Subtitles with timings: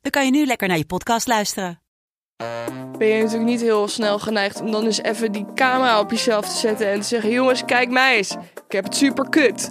[0.00, 1.79] dan kan je nu lekker naar je podcast luisteren.
[2.98, 6.48] Ben je natuurlijk niet heel snel geneigd om dan eens even die camera op jezelf
[6.48, 8.36] te zetten en te zeggen: Jongens, kijk mij eens.
[8.66, 9.70] Ik heb het super kut.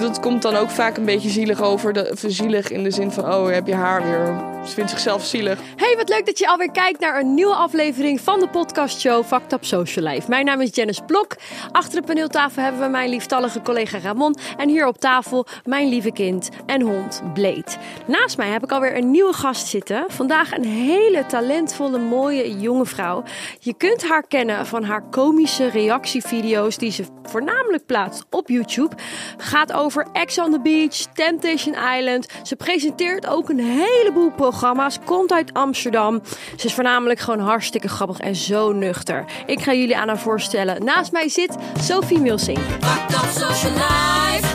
[0.00, 2.16] Dat komt dan ook vaak een beetje zielig over.
[2.26, 4.50] Zielig in de zin van: Oh, heb je haar weer.
[4.66, 5.58] Ze vindt zichzelf zielig.
[5.76, 9.52] Hey, wat leuk dat je alweer kijkt naar een nieuwe aflevering van de podcastshow Fucked
[9.52, 10.28] Up Social Life.
[10.28, 11.36] Mijn naam is Janice Blok.
[11.72, 14.36] Achter de paneeltafel hebben we mijn lieftallige collega Ramon.
[14.56, 17.64] En hier op tafel mijn lieve kind en hond Blade.
[18.06, 20.04] Naast mij heb ik alweer een nieuwe gast zitten.
[20.08, 23.22] Vandaag een hele talentvolle, mooie, jonge vrouw.
[23.60, 28.96] Je kunt haar kennen van haar komische reactievideo's die ze voornamelijk plaatst op YouTube.
[29.36, 32.26] Gaat over Ex on the Beach, Temptation Island.
[32.42, 34.98] Ze presenteert ook een heleboel programma's.
[35.04, 36.20] Komt uit Amsterdam.
[36.56, 39.24] Ze is voornamelijk gewoon hartstikke grappig en zo nuchter.
[39.46, 40.84] Ik ga jullie aan haar voorstellen.
[40.84, 42.18] Naast mij zit Sophie.
[42.20, 44.46] Fucked up social life.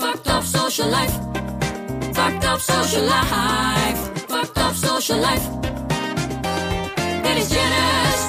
[0.00, 1.18] Up social life.
[2.16, 4.10] Up social life.
[4.30, 5.83] Up social life.
[7.44, 8.26] Is Janice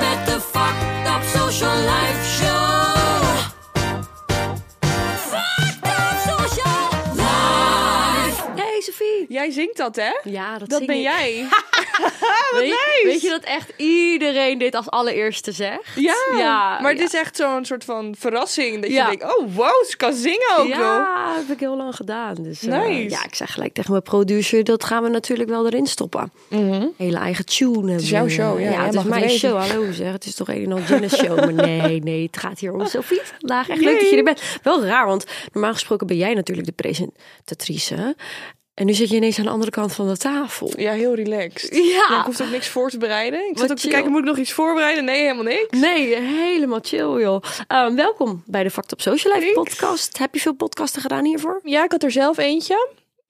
[0.00, 2.59] met de Fucked up social life show.
[9.40, 10.10] Jij zingt dat, hè?
[10.30, 11.02] Ja, dat, Dat zing ben ik.
[11.02, 11.32] jij.
[12.58, 13.00] weet, nice.
[13.04, 15.82] weet je dat echt iedereen dit als allereerste zegt?
[15.94, 16.98] Ja, ja maar ja.
[17.00, 18.82] het is echt zo'n soort van verrassing.
[18.82, 19.10] Dat Ja.
[19.10, 20.78] je denkt, oh wow, ze kan zingen ook wel.
[20.78, 22.34] Ja, heb ik heel lang gedaan.
[22.34, 25.86] Dus, eh, ja, ik zeg gelijk tegen mijn producer, dat gaan we natuurlijk wel erin
[25.86, 26.32] stoppen.
[26.96, 27.92] Hele eigen tune.
[27.92, 29.38] Het is jouw show, ja, het is mijn weten.
[29.38, 29.58] show.
[29.58, 31.36] Hallo zeg, het is toch een en al show.
[31.36, 33.68] Maar nee, nee, het gaat hier om Sophie vandaag.
[33.68, 34.42] Echt leuk dat je er bent.
[34.62, 38.16] Wel raar, want normaal gesproken ben jij natuurlijk de presentatrice.
[38.74, 40.72] En nu zit je ineens aan de andere kant van de tafel.
[40.76, 41.76] Ja, heel relaxed.
[42.08, 42.18] Ja.
[42.18, 43.50] ik hoef ook niks voor te bereiden.
[43.50, 45.04] Ik zat ook te kijken, moet ik nog iets voorbereiden?
[45.04, 45.78] Nee, helemaal niks.
[45.78, 47.42] Nee, helemaal chill joh.
[47.66, 49.70] Ehm, welkom bij de Fact Up Social Life Thanks.
[49.70, 50.18] podcast.
[50.18, 51.60] Heb je veel podcasten gedaan hiervoor?
[51.64, 52.88] Ja, ik had er zelf eentje.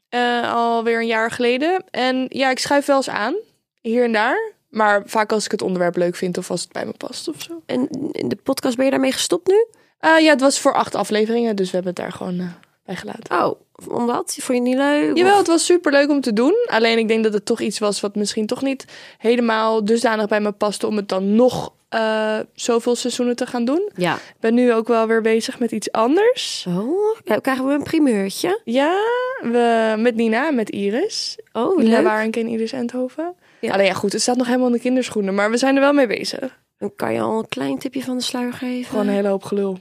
[0.08, 1.84] eh alweer een jaar geleden.
[1.90, 3.34] En ja, ik schuif wel eens aan.
[3.80, 4.52] Hier en daar.
[4.68, 7.42] Maar vaak als ik het onderwerp leuk vind of als het bij me past of
[7.42, 7.62] zo.
[7.66, 9.66] En in de podcast ben je daarmee gestopt nu?
[9.98, 11.56] Eh, ja, het was voor acht afleveringen.
[11.56, 12.52] Dus we hebben het daar gewoon
[12.90, 13.42] eh, bij gelaten.
[13.46, 13.60] Oh,
[14.00, 14.36] omdat?
[14.40, 15.16] Vond je het niet leuk?
[15.16, 16.54] Jawel, Of- het was super leuk om te doen.
[16.66, 18.84] Alleen ik denk dat het toch iets was wat misschien toch niet
[19.18, 23.90] helemaal dusdanig bij me paste om het dan nog eh, zoveel seizoenen te gaan doen.
[23.96, 24.14] Ja.
[24.14, 26.66] Ik ben nu ook wel weer bezig met iets anders.
[26.68, 28.60] Oh, krijgen we een primeurtje?
[28.64, 28.94] Ja,
[29.42, 31.38] we, met Nina met Iris.
[31.52, 32.04] Oh, Nina leuk.
[32.04, 33.34] Warenk en Iris Endhoven.
[33.60, 33.72] Ja.
[33.72, 35.34] Alleen ja, goed, het staat nog helemaal in de kinderschoenen.
[35.34, 36.58] Maar we zijn er wel mee bezig.
[36.78, 38.90] Dan kan je al een klein tipje van de sluier geven.
[38.90, 39.78] Gewoon een hele hoop gelul.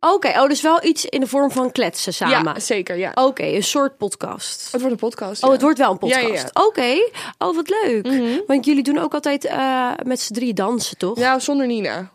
[0.00, 2.52] Oké, oh, dus wel iets in de vorm van kletsen samen.
[2.54, 3.12] Ja, zeker, ja.
[3.14, 4.72] Oké, een soort podcast.
[4.72, 5.42] Het wordt een podcast.
[5.42, 6.50] Oh, het wordt wel een podcast.
[6.54, 7.08] ja, Oké,
[7.38, 8.06] oh wat leuk.
[8.06, 8.40] Mhm.
[8.46, 11.18] Want jullie doen ook altijd eh, met z'n drie dansen, toch?
[11.18, 12.10] Ja, zonder Nina.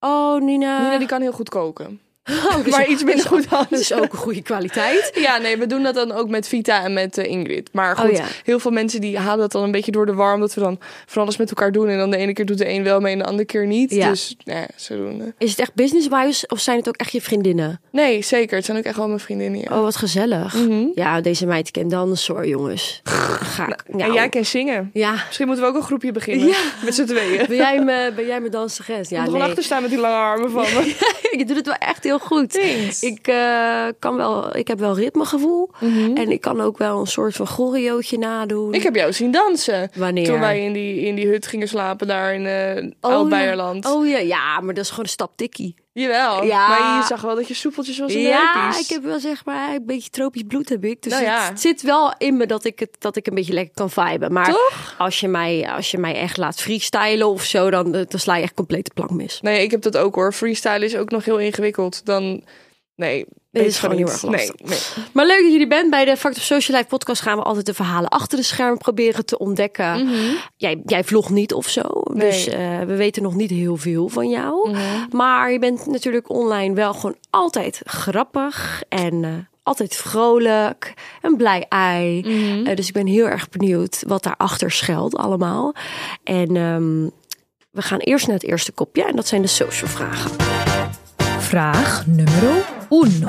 [0.00, 0.78] Oh, Nina.
[0.82, 2.00] Nina die kan heel goed koken.
[2.54, 3.66] Oh, dus- maar iets minder goed dan.
[3.70, 5.10] Dus ook een goede kwaliteit.
[5.14, 7.68] Ja, nee, we doen dat dan ook met Vita en met eh, Ingrid.
[7.72, 8.24] Maar goed, Oh, ja.
[8.44, 10.34] heel veel mensen die halen dat dan een beetje door de war.
[10.34, 11.88] Omdat we dan van alles met elkaar doen.
[11.88, 13.90] En dan de ene keer doet de een wel mee en de andere keer niet.
[13.90, 14.08] Ja.
[14.10, 15.34] Dus, nou ja, zodoende.
[15.38, 17.80] Is het echt business-wise of zijn het ook echt je vriendinnen?
[17.90, 18.56] Nee, zeker.
[18.56, 19.60] Het zijn ook echt wel mijn vriendinnen.
[19.60, 19.76] Ja.
[19.76, 20.54] Oh, wat gezellig.
[20.54, 20.86] Mhm.
[20.94, 23.00] Ja, deze meid kent dansen hoor, jongens.
[23.04, 23.82] Ga ik.
[23.90, 24.90] En Nou, jij kan zingen.
[24.92, 25.12] Ja.
[25.26, 26.46] Misschien moeten we ook een groepje beginnen.
[26.48, 26.56] Ja.
[26.84, 27.44] Met z'n tweeën.
[27.48, 29.08] Ben jij me, ben jij mijn danseres?
[29.08, 29.48] Ja, Ja, gewoon nee.
[29.48, 30.94] achter staan met die lange armen van me.
[31.38, 32.52] je doet het wel echt heel goed.
[32.52, 33.02] Thanks.
[33.02, 35.70] Ik, eh, kan wel, ik heb wel ritmegevoel.
[35.80, 36.16] Mhm.
[36.16, 38.74] En ik kan ook wel een soort van choreootje nadoen.
[38.74, 39.90] Ik heb jou zien dansen.
[39.94, 40.24] Wanneer?
[40.24, 43.84] Toen wij in die, in die hut gingen slapen daar in eh Oh, Oud-Beierland.
[43.84, 43.92] Ja.
[43.94, 45.74] Oh ja, ja, maar dat is gewoon een stap tikkie.
[45.94, 46.44] Jawel.
[46.44, 46.68] Ja.
[46.68, 48.80] Maar je zag wel dat je soepeltjes was in de Ja, heupies.
[48.80, 51.02] ik heb wel zeg maar een beetje tropisch bloed heb ik.
[51.02, 51.48] Dus Nou ja.
[51.48, 54.32] het, zit wel in me dat ik, het, dat ik een beetje lekker kan viben.
[54.32, 54.94] Maar Toch?
[54.98, 58.42] Als, je mij, als je mij echt laat freestylen of zo, dan, dan sla je
[58.42, 59.40] echt compleet de plank mis.
[59.40, 60.32] Nee, ik heb dat ook hoor.
[60.32, 62.04] Freestyle is ook nog heel ingewikkeld.
[62.06, 62.44] Dan,
[62.96, 63.18] nee.
[63.18, 64.04] is weet gewoon niet.
[64.04, 64.54] heel erg lastig.
[64.56, 65.06] Nee, nee.
[65.12, 65.90] Maar leuk dat jullie bent.
[65.90, 68.78] Bij de Fact of Social Life podcast gaan we altijd de verhalen achter de schermen
[68.78, 70.08] proberen te ontdekken.
[70.56, 71.82] Jij, jij vlogt niet of zo.
[72.04, 72.30] Nee.
[72.30, 74.70] Dus eh, we weten nog niet heel veel van jou.
[74.70, 74.80] Mhm.
[75.10, 79.24] Maar je bent natuurlijk online wel gewoon altijd grappig en...
[79.24, 79.30] eh,
[79.62, 82.20] altijd vrolijk, een blij ei.
[82.20, 82.66] Mhm.
[82.66, 85.74] Eh, dus ik ben heel erg benieuwd wat daarachter schuilt allemaal.
[86.24, 87.04] En ehm,
[87.70, 90.30] we gaan eerst naar het eerste kopje en dat zijn de social vragen.
[91.38, 93.26] Vraag numero uno.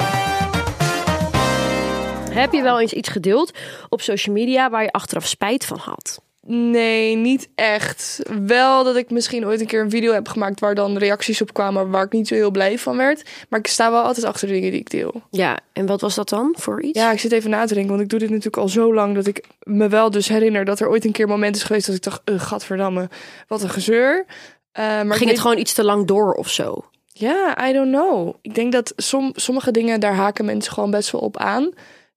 [2.32, 3.52] Heb je wel eens iets gedeeld
[3.90, 6.20] op social media waar je achteraf spijt van had?
[6.48, 8.22] Nee, niet echt.
[8.46, 11.54] Wel dat ik misschien ooit een keer een video heb gemaakt waar dan reacties op
[11.54, 13.30] kwamen waar ik niet zo heel blij van werd.
[13.50, 15.22] Maar ik sta wel altijd achter de dingen die ik deel.
[15.30, 17.00] Ja, en wat was dat dan voor iets?
[17.00, 19.16] Ja, ik zit even na te denken, want ik doe dit natuurlijk al zo lang
[19.16, 21.86] dat ik me wel dus herinner dat er ooit een keer een moment is geweest
[21.88, 23.10] dat ik dacht, uh, gadverdamme,
[23.48, 24.26] wat een gezeur.
[24.28, 26.86] Uh, maar Ging weet- het gewoon iets te lang door of zo?
[27.18, 28.36] Ja, I don't know.
[28.42, 31.70] Ik denk dat som, sommige dingen, daar haken mensen gewoon best wel op aan.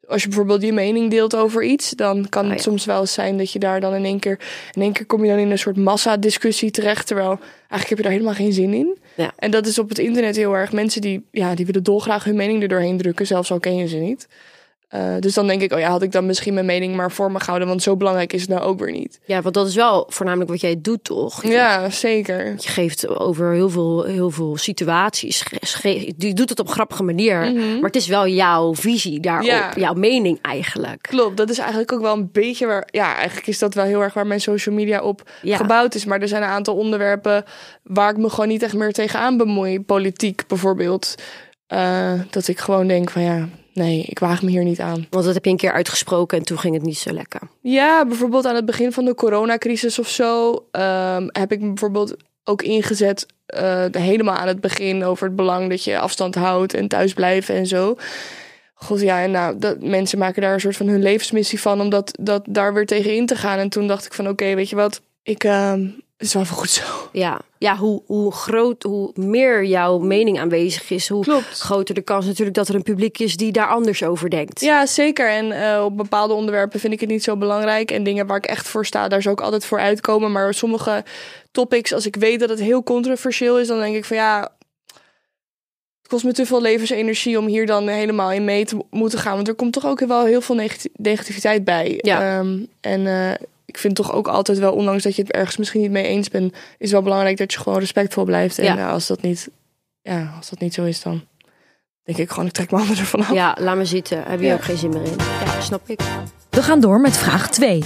[0.07, 2.65] Als je bijvoorbeeld je mening deelt over iets, dan kan Ah, het ja.
[2.65, 4.41] soms wel eens zijn dat je daar dan in één keer,
[4.73, 8.03] in één keer kom je dan in een soort massa-discussie terecht, terwijl eigenlijk heb je
[8.03, 8.99] daar helemaal geen zin in.
[9.15, 9.33] Ja.
[9.37, 10.73] En dat is op het internet heel erg.
[10.73, 13.89] Mensen die, ja, die willen dolgraag hun mening er doorheen drukken, zelfs al ken je
[13.89, 14.29] ze niet.
[14.89, 17.33] Eh, dus dan denk ik, oh ja, had ik dan misschien mijn mening maar voor
[17.33, 19.21] me gehouden, want zo belangrijk is het nou ook weer niet.
[19.25, 21.43] Ja, want dat is wel voornamelijk wat jij doet, toch?
[21.47, 22.47] Ja, zeker.
[22.47, 25.43] Je geeft over heel veel, heel veel situaties.
[26.17, 27.53] Je doet het op een grappige manier.
[27.53, 29.47] Maar het is wel jouw visie daarop.
[29.47, 29.73] Ja.
[29.77, 31.03] Jouw mening eigenlijk.
[31.03, 32.89] Klopt, dat is eigenlijk ook wel een beetje waar.
[32.91, 35.57] Ja, eigenlijk is dat wel heel erg waar mijn social media op Ja.
[35.57, 36.05] gebouwd is.
[36.05, 37.45] Maar er zijn een aantal onderwerpen
[37.83, 39.81] waar ik me gewoon niet echt meer tegenaan bemoei.
[39.81, 41.15] Politiek bijvoorbeeld.
[41.67, 45.07] Eh, dat ik gewoon denk van ja, nee, ik waag me hier niet aan.
[45.11, 47.41] Want dat heb je een keer uitgesproken en toen ging het niet zo lekker.
[47.61, 52.17] Ja, bijvoorbeeld aan het begin van de coronacrisis of zo ehm, heb ik me bijvoorbeeld
[52.45, 53.27] ook ingezet.
[53.47, 57.55] eh, helemaal aan het begin over het belang dat je afstand houdt en thuis blijven
[57.55, 57.97] en zo.
[58.75, 61.91] God ja, en nou, dat, mensen maken daar een soort van hun levensmissie van om
[61.91, 63.59] dat, dat daar weer tegen in te gaan.
[63.59, 65.87] En toen dacht ik van oké, weet je wat, ik, ehm,
[66.19, 66.83] is wel even goed zo.
[67.13, 71.59] Ja, ja hoe, hoe groot, hoe meer jouw mening aanwezig is, hoe Klopt.
[71.61, 74.61] groter de kans natuurlijk dat er een publiek is die daar anders over denkt.
[74.61, 75.31] Ja, zeker.
[75.31, 77.91] En eh, op bepaalde onderwerpen vind ik het niet zo belangrijk.
[77.91, 80.33] En dingen waar ik echt voor sta, daar zou ik altijd voor uitkomen.
[80.33, 81.05] Maar sommige
[81.51, 84.53] topics, als ik weet dat het heel controversieel is, dan denk ik van ja.
[86.01, 89.19] Het kost me te veel levensenergie om hier dan helemaal in mee te mo- moeten
[89.19, 89.35] gaan.
[89.35, 91.99] Want er komt toch ook wel heel veel negati- negativiteit bij.
[92.03, 92.39] Ja.
[92.39, 95.81] Ehm, en eh, ik vind toch ook altijd wel, ondanks dat je het ergens misschien
[95.81, 98.59] niet mee eens bent, is wel belangrijk dat je gewoon respectvol blijft.
[98.59, 98.77] En Ja.
[98.79, 99.49] eh, als, dat niet,
[100.03, 101.25] ja, als dat niet zo is, dan
[102.03, 103.33] denk ik gewoon, ik trek mijn handen ervan af.
[103.33, 104.23] Ja, laat me zitten.
[104.27, 104.55] Heb je Ja.
[104.55, 105.17] ook geen zin meer in.
[105.45, 106.01] Ja, snap ik.
[106.51, 107.83] We gaan door met vraag 2.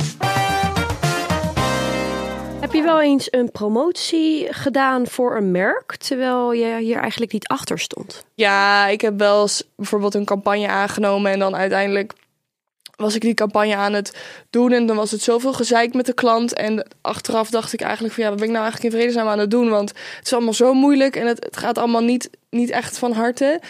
[2.61, 7.47] Heb je wel eens een promotie gedaan voor een merk, terwijl je hier eigenlijk niet
[7.49, 8.25] achter stond?
[8.35, 12.13] Ja, ik heb wel eens bijvoorbeeld een campagne aangenomen en dan uiteindelijk
[13.03, 14.17] was ik die campagne aan het
[14.51, 18.15] doen en dan was het zoveel gezeik met de klant en achteraf dacht ik eigenlijk
[18.15, 20.33] van ja, wat ben ik nou eigenlijk in vredesnaam aan het doen, want het is
[20.33, 23.61] allemaal zo moeilijk en het, het gaat allemaal niet, niet echt van harte.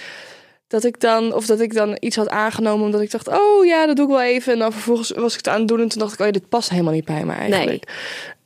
[0.67, 3.87] Dat ik dan, of dat ik dan iets had aangenomen omdat ik dacht, oh ja,
[3.87, 4.53] dat doe ik wel even.
[4.53, 6.33] En dan vervolgens was ik het aan het doen en toen dacht ik, oh ja,
[6.33, 7.85] dit past helemaal niet bij me eigenlijk.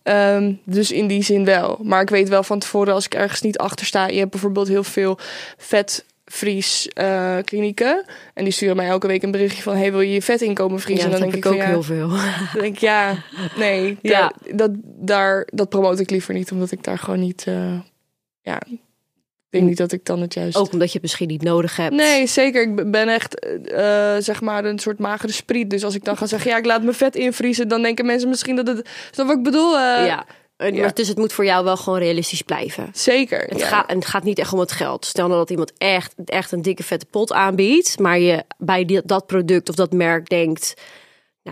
[0.03, 1.79] Ehm, dus in die zin wel.
[1.83, 4.07] Maar ik weet wel van tevoren als ik ergens niet achter sta.
[4.07, 5.19] Je hebt bijvoorbeeld heel veel
[6.27, 8.05] vetvries eh klinieken.
[8.35, 9.77] En die sturen mij elke week een berichtje van...
[9.77, 11.09] hey, wil je je vetinkomen vriezen?
[11.09, 12.09] ja, en dat dan heb denk ik ook van, ja, heel veel.
[12.53, 13.23] dan denk ik, ja,
[13.57, 13.99] nee.
[14.03, 14.11] Ja.
[14.11, 16.53] Daar, dat, daar, dat promote ik liever niet.
[16.53, 17.45] Omdat ik daar gewoon niet...
[17.47, 17.79] eh,
[18.41, 20.57] ja, ik denk niet dat ik dan het juist...
[20.57, 21.95] Ook omdat je het misschien niet nodig hebt.
[21.95, 22.63] Nee, zeker.
[22.63, 25.71] Ik ben echt, eh, zeg maar, een soort magere spriet.
[25.71, 27.69] Dus als ik dan ga zeggen, ja, ik laat mijn vet invriezen...
[27.69, 28.89] dan denken mensen misschien dat het...
[29.11, 29.73] Snap wat ik bedoel?
[29.79, 30.27] Ja.
[30.57, 30.81] En- ja.
[30.81, 32.89] Maar dus het moet voor jou wel gewoon realistisch blijven.
[32.93, 33.41] Zeker.
[33.49, 33.67] Het, ja.
[33.67, 35.05] gaat, en het gaat niet echt om het geld.
[35.05, 39.01] Stel nou dat iemand echt, echt een dikke vette pot aanbiedt, maar je bij die,
[39.05, 40.75] dat product of dat merk denkt,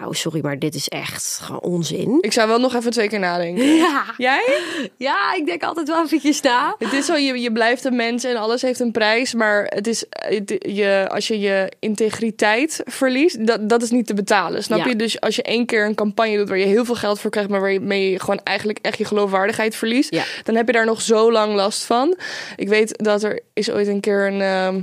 [0.00, 2.18] nou sorry, maar dit is echt gewoon onzin.
[2.20, 3.64] Ik zou wel nog even twee keer nadenken.
[3.84, 4.60] Ja, Jij?
[4.96, 6.74] ja ik denk altijd wel eventjes na.
[6.78, 9.34] Het is zo, je, je blijft een mens en alles heeft een prijs.
[9.34, 14.14] Maar het is, het- je, als je je integriteit verliest, dat, dat is niet te
[14.14, 14.62] betalen.
[14.62, 14.86] Snap Ja.
[14.88, 14.96] je?
[14.96, 17.50] Dus als je één keer een campagne doet waar je heel veel geld voor krijgt...
[17.50, 20.14] maar waarmee je gewoon eigenlijk echt je geloofwaardigheid verliest...
[20.14, 20.24] Ja.
[20.42, 22.16] dan heb je daar nog zo lang last van.
[22.56, 24.80] Ik weet dat er is ooit een keer een, ehm,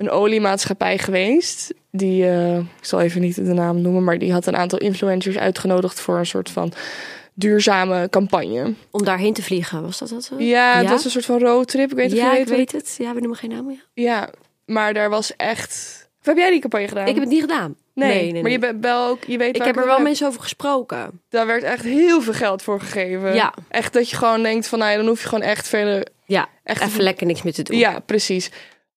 [0.00, 1.74] een oliemaatschappij geweest...
[1.92, 5.38] Die, eh, ik zal even niet de naam noemen, maar die had een aantal influencers
[5.38, 6.72] uitgenodigd voor een soort van
[7.34, 8.74] duurzame campagne.
[8.90, 10.34] Om daarheen te vliegen, was dat dat zo?
[10.38, 11.90] Ja, dat is een soort van roadtrip.
[11.90, 12.72] Ik weet niet of ja, je ik weet.
[12.72, 12.94] het.
[12.98, 13.70] Ja, we noemen geen naam.
[13.70, 13.76] Ja.
[13.94, 14.30] Ja,
[14.64, 16.08] maar daar was echt.
[16.20, 17.06] Of heb jij die campagne gedaan?
[17.06, 17.76] Ik heb het niet gedaan.
[17.94, 18.42] nee, nee, nee.
[18.42, 19.24] maar je bent wel ook.
[19.24, 19.56] Je weet.
[19.56, 21.20] ik heb er wel mensen over gesproken.
[21.28, 23.34] Daar werd echt heel veel geld voor gegeven.
[23.34, 23.54] Ja.
[23.68, 26.06] Echt dat je gewoon denkt van, nou ja, dan hoef je gewoon echt verder.
[26.26, 27.78] Ja, Echt even lekker niks meer te doen.
[27.78, 28.50] Ja, precies.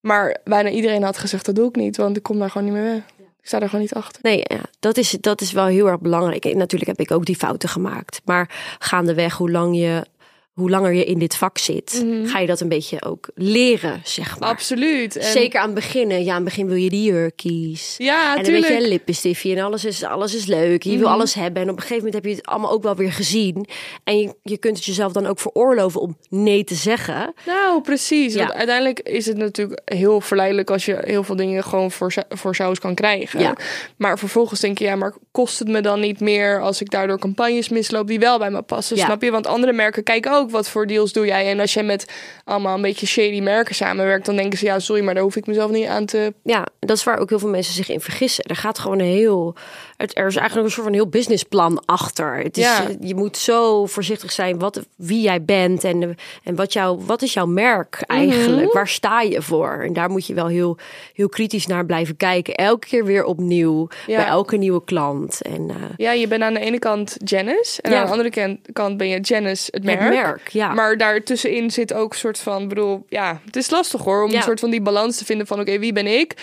[0.03, 2.81] Maar bijna iedereen had gezegd dat doe ik niet, want ik kom daar gewoon niet
[2.81, 3.03] meer weg.
[3.17, 4.21] Ik sta daar gewoon niet achter.
[4.23, 6.53] Nee, ja, dat, is, dat is wel heel erg belangrijk.
[6.53, 8.21] Natuurlijk heb ik ook die fouten gemaakt.
[8.25, 10.05] Maar gaandeweg, hoe lang je
[10.53, 14.39] hoe langer je in dit vak zit, ga je dat een beetje ook leren, zeg
[14.39, 14.49] maar.
[14.49, 15.15] Absoluut.
[15.15, 16.09] En- Zeker aan het begin.
[16.11, 16.17] hè.
[16.17, 17.95] Ja, aan het begin wil je die jurkies.
[17.97, 18.83] Ja, en dan weet je tuurlijk.
[18.83, 20.83] een lippenstiftje en alles is, alles is leuk.
[20.83, 21.61] Je wil alles hebben.
[21.61, 23.65] En op een gegeven moment heb je het allemaal ook wel weer gezien.
[24.03, 27.33] En je, je kunt het jezelf dan ook veroorloven om nee te zeggen.
[27.45, 28.35] Nou, precies.
[28.35, 32.55] Want uiteindelijk is het natuurlijk heel verleidelijk als je heel veel dingen gewoon voor, voor
[32.55, 33.39] saus kan krijgen.
[33.39, 33.55] Ja.
[33.97, 37.19] Maar vervolgens denk je, ja, maar kost het me dan niet meer als ik daardoor
[37.19, 38.97] campagnes misloop die wel bij me passen?
[38.97, 39.05] Ja.
[39.05, 39.31] Snap je?
[39.31, 41.49] Want andere merken kijken ook wat voor deals doe jij.
[41.51, 42.05] En als jij met
[42.43, 45.47] allemaal een beetje shady merken samenwerkt, dan denken ze, ja, sorry, maar daar hoef ik
[45.47, 46.33] mezelf niet aan te.
[46.43, 48.43] Ja, dat is waar ook heel veel mensen zich in vergissen.
[48.43, 49.55] Er gaat gewoon een heel.
[49.97, 52.37] het- Er is eigenlijk een soort van heel businessplan achter.
[52.37, 52.87] Het is, Ja.
[53.01, 57.33] Je moet zo voorzichtig zijn wat, wie jij bent en, en wat, jou, wat is
[57.33, 58.65] jouw merk eigenlijk?
[58.65, 58.73] Mhm.
[58.73, 59.81] Waar sta je voor?
[59.85, 60.77] En daar moet je wel heel,
[61.13, 62.53] heel kritisch naar blijven kijken.
[62.55, 64.15] Elke keer weer opnieuw Ja.
[64.15, 65.41] bij elke nieuwe klant.
[65.41, 67.97] En eh, Ja, je bent aan de ene kant Janice en Ja.
[67.99, 69.99] aan de andere kant ben je Janice het merk.
[69.99, 70.73] het merk, ja.
[70.73, 74.35] Maar daartussenin zit ook een soort van, bedoel, ja, het is lastig hoor, om Ja.
[74.37, 76.33] een soort van die balans te vinden van, oké, wie ben ik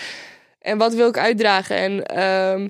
[0.59, 1.75] en wat wil ik uitdragen?
[1.75, 2.67] En ehm,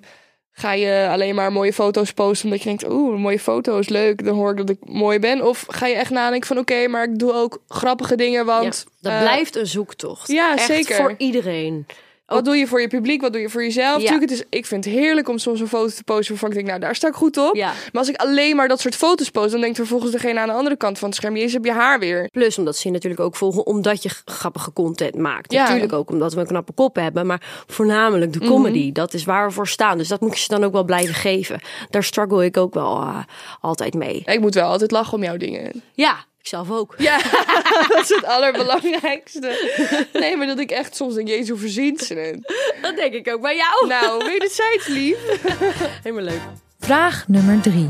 [0.51, 4.35] ga je alleen maar mooie foto's posten omdat je denkt, oeh, mooie foto's, leuk, dan
[4.35, 5.41] hoor ik dat ik mooi ben?
[5.47, 8.91] Of ga je echt nadenken van, oké, maar ik doe ook grappige dingen, want ja,
[9.01, 10.27] dat eh, blijft een zoektocht.
[10.31, 10.95] ja, Echt zeker.
[10.95, 11.85] voor iedereen.
[12.33, 13.21] Wat doe je voor je publiek?
[13.21, 14.01] Wat doe je voor jezelf?
[14.01, 14.19] Ja.
[14.19, 16.67] Het is, ik vind het heerlijk om soms een foto te posten waarvan ik denk,
[16.67, 17.55] nou, daar sta ik goed op.
[17.55, 17.67] Ja.
[17.67, 20.53] Maar als ik alleen maar dat soort foto's post, dan denkt vervolgens degene aan de
[20.53, 22.27] andere kant van het scherm, jezus, heb je haar weer.
[22.31, 25.51] Plus omdat ze je natuurlijk ook volgen omdat je grappige content maakt.
[25.51, 25.63] Ja.
[25.63, 27.25] Natuurlijk ook omdat we een knappe kop hebben.
[27.25, 28.47] Maar voornamelijk de Mhm.
[28.47, 28.91] comedy.
[28.91, 29.97] Dat is waar we voor staan.
[29.97, 31.59] Dus dat moet je ze dan ook wel blijven geven.
[31.89, 33.17] Daar struggle ik ook wel eh,
[33.61, 34.21] altijd mee.
[34.25, 35.83] Ik moet wel altijd lachen om jouw dingen.
[35.93, 36.95] Ja, ik zelf ook.
[37.09, 37.17] Ja,
[37.87, 40.07] dat is het allerbelangrijkste.
[40.13, 42.53] Nee, maar dat ik echt soms denk, jezus, hoe verzint ze het?
[42.81, 43.87] Dat denk ik ook bij jou.
[43.87, 45.17] Nou, wederzijds lief.
[46.03, 46.41] Helemaal leuk.
[46.79, 47.89] Vraag nummer 3.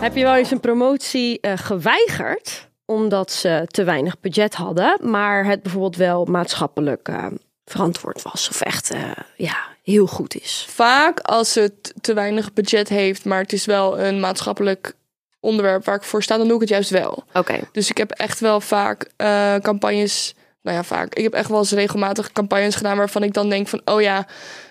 [0.00, 5.44] Heb je wel eens een promotie eh, geweigerd omdat ze te weinig budget hadden, maar
[5.44, 7.26] het bijvoorbeeld wel maatschappelijk eh,
[7.64, 10.66] verantwoord was of echt eh, ja, heel goed is?
[10.68, 14.94] Vaak als het te weinig budget heeft, maar het is wel een maatschappelijk
[15.40, 17.24] onderwerp waar ik voor sta, dan doe ik het juist wel.
[17.34, 17.60] Oké.
[17.72, 20.34] Dus ik heb echt wel vaak eh, campagnes.
[20.62, 21.14] Nou ja, vaak.
[21.14, 24.26] Ik heb echt wel eens regelmatig campagnes gedaan waarvan ik dan denk van, oh ja,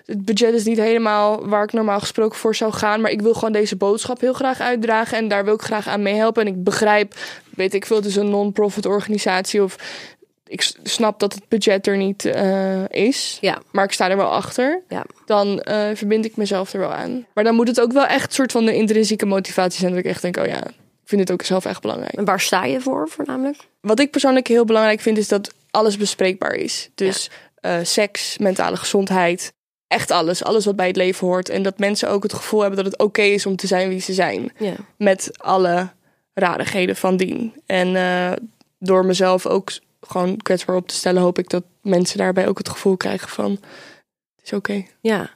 [0.06, 3.34] het budget is niet helemaal waar ik normaal gesproken voor zou gaan, maar ik wil
[3.34, 6.46] gewoon deze boodschap heel graag uitdragen en daar wil ik graag aan meehelpen.
[6.46, 7.14] En ik begrijp,
[7.54, 9.76] weet ik veel, het is een non-profit organisatie of
[10.48, 13.58] ik snap dat het budget er niet eh, is, Ja.
[13.72, 14.82] maar ik sta er wel achter.
[14.88, 15.04] Ja.
[15.24, 17.26] Dan eh, verbind ik mezelf er wel aan.
[17.34, 20.00] Maar dan moet het ook wel echt een soort van de intrinsieke motivatie zijn dat
[20.00, 22.12] ik echt denk, oh ja, ik vind dit ook zelf echt belangrijk.
[22.12, 23.56] En waar sta je voor voornamelijk?
[23.80, 26.90] Wat ik persoonlijk heel belangrijk vind, is dat alles bespreekbaar is.
[26.94, 29.52] Dus eh, seks, mentale gezondheid,
[29.88, 30.44] echt alles.
[30.44, 31.48] Alles wat bij het leven hoort.
[31.48, 34.00] En dat mensen ook het gevoel hebben dat het oké is om te zijn wie
[34.00, 34.52] ze zijn.
[34.96, 35.88] Met alle
[36.34, 37.54] rarigheden van dien.
[37.66, 37.96] En
[38.78, 39.70] door mezelf ook
[40.08, 43.50] gewoon kwetsbaar op te stellen, hoop ik dat mensen daarbij ook het gevoel krijgen van...
[44.36, 44.84] Het is oké.
[45.00, 45.30] Ja.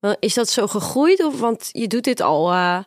[0.00, 1.24] Maar Is dat zo gegroeid?
[1.24, 2.78] Of, want je doet dit al eh,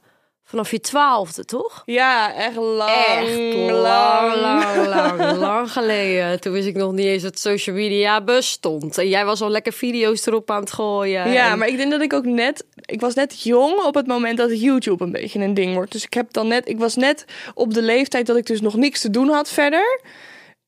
[0.44, 1.82] vanaf je twaalfde, toch?
[1.86, 2.92] Ja, echt lang.
[2.92, 6.42] Echt lang, lang, lang, lang geleden.
[6.42, 8.98] Toen wist ik nog niet eens dat social media bestond.
[8.98, 11.32] En jij was al lekker video's erop aan het gooien.
[11.32, 12.66] Ja, En- maar ik denk dat ik ook net...
[12.86, 15.92] Ik was net jong op het moment dat YouTube een beetje een ding wordt.
[15.92, 16.68] Dus ik heb dan net...
[16.70, 20.00] Ik was net op de leeftijd dat ik dus nog niks te doen had verder.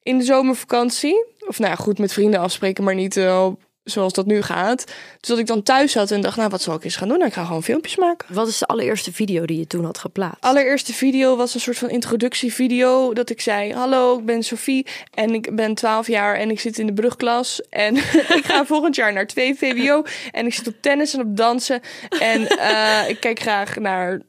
[0.08, 1.26] In de zomervakantie.
[1.48, 3.48] Of nou ja, goed, met vrienden afspreken, maar niet eh,
[3.84, 4.86] zoals dat nu gaat.
[5.20, 7.18] Dus dat ik dan thuis zat en dacht, nou, wat zal ik eens gaan doen?
[7.18, 8.34] Nou, ik ga gewoon filmpjes maken.
[8.34, 10.42] Wat is de allereerste video die je toen had geplaatst?
[10.42, 13.14] Allereerste video was een soort van introductievideo.
[13.14, 16.80] Dat ik zei: Hallo, ik ben Sophie en ik ben 12 jaar en ik zit
[16.80, 17.62] in de brugklas.
[17.70, 17.96] En
[18.40, 20.04] ik ga volgend jaar naar 2 VWO.
[20.32, 21.82] En ik zit op tennis en op dansen.
[22.20, 24.22] En eh, ik kijk graag naar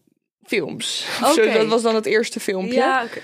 [0.47, 1.07] films.
[1.23, 1.53] Of zo.
[1.53, 2.75] Dat was dan het eerste filmpje.
[2.75, 3.21] Ja, oké.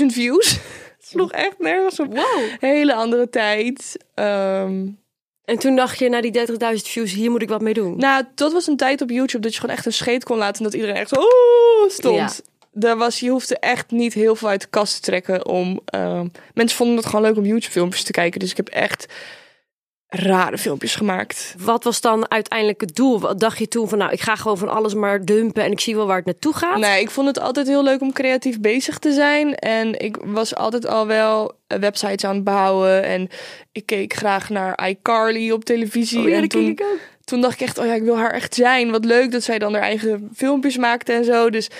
[0.00, 0.58] 30.000 views.
[1.10, 2.14] Het sloeg echt nergens op.
[2.14, 2.40] Wow.
[2.60, 3.96] Hele andere tijd.
[4.14, 4.86] Ehm,
[5.44, 7.96] En toen dacht je, na die 30.000 views, hier moet ik wat mee doen.
[7.96, 10.56] Nou, dat was een tijd op YouTube dat je gewoon echt een scheet kon laten
[10.58, 11.20] en dat iedereen echt zo
[11.88, 12.16] stond.
[12.16, 12.30] Ja.
[12.72, 15.80] Daar was, je hoefde echt niet heel veel uit de kast te trekken om.
[15.84, 18.40] ehm, mensen vonden het gewoon leuk om YouTube filmpjes te kijken.
[18.40, 19.06] Dus ik heb echt
[20.08, 21.54] rare filmpjes gemaakt.
[21.58, 23.20] Wat was dan uiteindelijk het doel?
[23.20, 25.80] Wat dacht je toen van, nou, ik ga gewoon van alles maar dumpen en ik
[25.80, 26.78] zie wel waar het naartoe gaat?
[26.78, 29.54] Nee, ik vond het altijd heel leuk om creatief bezig te zijn.
[29.54, 33.02] En ik was altijd al wel eh, websites aan het bouwen.
[33.02, 33.28] En
[33.72, 36.22] ik keek graag naar iCarly op televisie.
[36.22, 36.98] Oh ja, en toen, keek ik ook.
[37.24, 38.90] toen dacht ik echt, oh ja, ik wil haar echt zijn.
[38.90, 41.50] Wat leuk dat zij dan haar eigen filmpjes maakte en zo.
[41.50, 41.70] Dus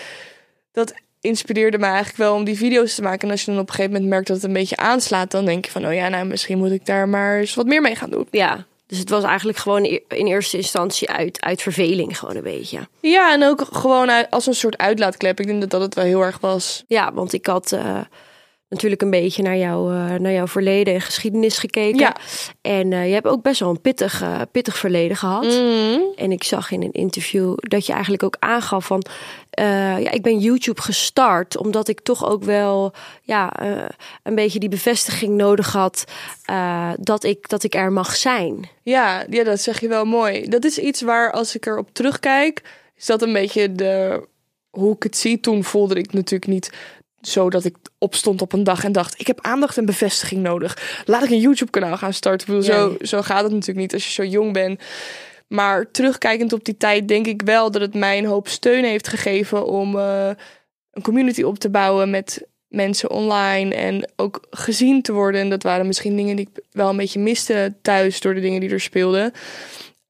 [0.73, 3.21] dat inspireerde me eigenlijk wel om die video's te maken.
[3.21, 5.45] En als je dan op een gegeven moment merkt dat het een beetje aanslaat, dan
[5.45, 7.95] denk je van, oh ja, nou misschien moet ik daar maar eens wat meer mee
[7.97, 8.27] gaan doen.
[8.31, 12.79] Ja, Dus het was eigenlijk gewoon in eerste instantie uit, uit verveling gewoon een beetje.
[13.01, 15.41] Ja, en ook gewoon uit- als een soort uitlaatklep.
[15.41, 16.85] Ik denk dat dat het wel heel erg was.
[16.87, 18.01] Ja, want ik had eh,
[18.75, 21.99] natuurlijk een beetje naar, jou, eh, naar jouw verleden en geschiedenis gekeken.
[21.99, 22.17] Ja.
[22.61, 25.45] En eh, je hebt ook best wel een pittig, eh, pittig verleden gehad.
[25.45, 26.01] Mhm.
[26.17, 29.05] En ik zag in een interview dat je eigenlijk ook aangaf van...
[29.57, 33.53] ja, ik ben YouTube gestart omdat ik toch ook wel ja,
[34.23, 36.05] een beetje die bevestiging nodig had...
[36.99, 38.69] dat, ik, dat ik er mag zijn.
[38.83, 40.49] Ja, ja, dat zeg je wel mooi.
[40.49, 42.63] Dat is iets waar als ik erop terugkijk,
[42.97, 44.23] is dat een beetje de
[44.75, 45.41] hoe ik het zie.
[45.41, 46.71] Toen voelde ik natuurlijk niet
[47.29, 51.03] zo dat ik opstond op een dag en dacht: ik heb aandacht en bevestiging nodig.
[51.05, 52.49] Laat ik een YouTube kanaal gaan starten.
[52.49, 52.81] Ik bedoel, Ja.
[52.81, 54.81] zo, zo gaat het natuurlijk niet als je zo jong bent.
[55.49, 59.09] Maar terugkijkend op die tijd denk ik wel dat het mij een hoop steun heeft
[59.09, 60.31] gegeven om eh,
[60.91, 65.41] een community op te bouwen met mensen online en ook gezien te worden.
[65.41, 68.61] En dat waren misschien dingen die ik wel een beetje miste thuis door de dingen
[68.61, 69.33] die er speelden.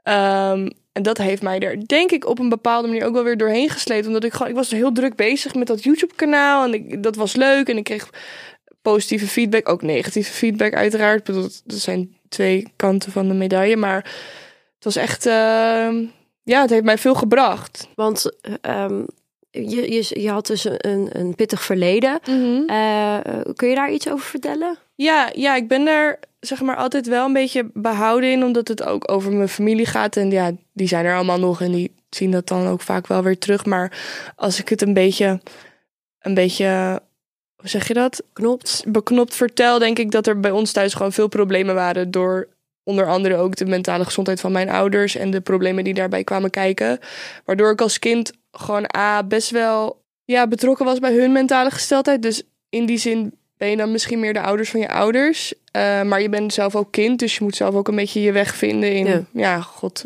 [0.02, 3.36] Ehm, en dat heeft mij er, denk ik, op een bepaalde manier ook wel weer
[3.36, 4.06] doorheen gesleept.
[4.06, 6.64] Omdat ik gewoon, ik was heel druk bezig met dat YouTube-kanaal.
[6.64, 7.68] En ik, dat was leuk.
[7.68, 8.10] En ik kreeg
[8.82, 11.18] positieve feedback, ook negatieve feedback, uiteraard.
[11.18, 13.76] Ik bedoel, dat zijn twee kanten van de medaille.
[13.76, 14.04] Maar
[14.74, 16.04] het was echt, ehm,
[16.42, 17.88] ja, het heeft mij veel gebracht.
[17.94, 19.02] Want ehm,
[19.50, 22.20] je, je, je had dus een, een pittig verleden.
[22.66, 23.18] Eh,
[23.56, 24.78] kun je daar iets over vertellen?
[24.94, 28.82] Ja, ja, ik ben daar zeg maar altijd wel een beetje behouden in, omdat het
[28.82, 30.16] ook over mijn familie gaat.
[30.16, 33.22] En ja, die zijn er allemaal nog en die zien dat dan ook vaak wel
[33.22, 33.64] weer terug.
[33.64, 33.98] Maar
[34.36, 35.40] als ik het een beetje,
[36.20, 37.00] een beetje,
[37.56, 38.22] hoe zeg je dat?
[38.32, 38.84] Knopt.
[38.86, 42.48] Beknopt vertel, denk ik dat er bij ons thuis gewoon veel problemen waren door
[42.82, 46.50] onder andere ook de mentale gezondheid van mijn ouders en de problemen die daarbij kwamen
[46.50, 46.98] kijken.
[47.44, 52.22] Waardoor ik als kind gewoon A, best wel ja, betrokken was bij hun mentale gesteldheid.
[52.22, 55.54] Dus in die zin ben je dan misschien meer de ouders van je ouders.
[55.70, 58.32] Eh, maar je bent zelf ook kind, dus je moet zelf ook een beetje je
[58.32, 59.22] weg vinden in, Ja.
[59.32, 60.04] ja, god,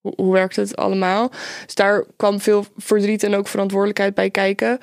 [0.00, 1.30] hoe, hoe werkt het allemaal?
[1.64, 4.78] Dus daar kwam veel verdriet en ook verantwoordelijkheid bij kijken.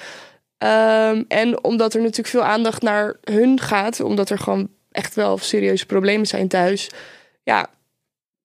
[0.58, 5.38] Ehm, en omdat er natuurlijk veel aandacht naar hun gaat, omdat er gewoon echt wel
[5.38, 6.90] serieuze problemen zijn thuis.
[7.44, 7.70] Ja,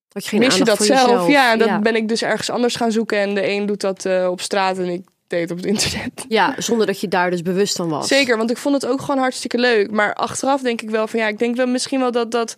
[0.07, 1.01] je mis je dat zelf?
[1.01, 1.27] jezelf?
[1.27, 3.17] Ja, en dat ben ik dus ergens anders gaan zoeken.
[3.17, 6.25] En de een doet dat eh, op straat en ik deed op het internet.
[6.27, 8.07] Ja, zonder dat je daar dus bewust van was.
[8.07, 9.91] Zeker, want ik vond het ook gewoon hartstikke leuk.
[9.91, 12.53] Maar achteraf denk ik wel van ja, ik denk wel misschien wel dat dat,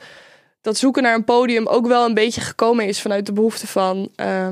[0.61, 4.09] dat zoeken naar een podium ook wel een beetje gekomen is vanuit de behoefte van
[4.15, 4.47] eh,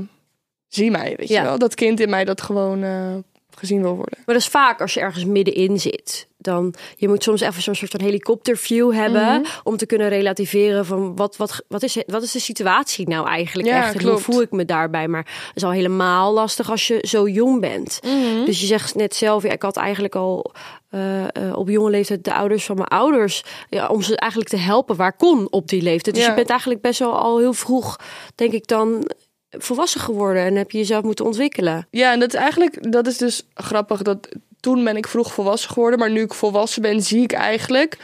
[0.68, 1.42] zie mij, weet Ja.
[1.42, 1.58] je wel.
[1.58, 3.14] Dat kind in mij dat gewoon eh,
[3.56, 4.18] gezien wil worden.
[4.26, 6.28] Maar dat is vaak als je ergens middenin zit.
[6.44, 9.22] Dan, je moet soms even zo'n soort van helikopterview hebben...
[9.42, 9.42] Mhm.
[9.64, 13.68] om te kunnen relativeren van wat, wat, wat, is, wat is de situatie nou eigenlijk
[13.68, 13.96] Ja, echt?
[13.96, 15.08] En hoe voel ik me daarbij?
[15.08, 18.00] Maar het is al helemaal lastig als je zo jong bent.
[18.04, 18.46] Mhm.
[18.46, 20.52] Dus je zegt net zelf, ja, ik had eigenlijk al
[20.90, 23.44] eh, eh, op jonge leeftijd de ouders van mijn ouders...
[23.70, 26.16] Ja, om ze eigenlijk te helpen waar kon op die leeftijd.
[26.16, 26.30] Dus Ja.
[26.30, 28.00] je bent eigenlijk best wel al heel vroeg,
[28.36, 29.10] denk ik dan...
[29.50, 31.88] volwassen geworden en heb je jezelf moeten ontwikkelen.
[31.92, 34.02] Ja, en dat is eigenlijk, dat is dus grappig.
[34.02, 34.28] Dat
[34.64, 37.98] toen ben ik vroeg volwassen geworden, maar nu ik volwassen ben, zie ik eigenlijk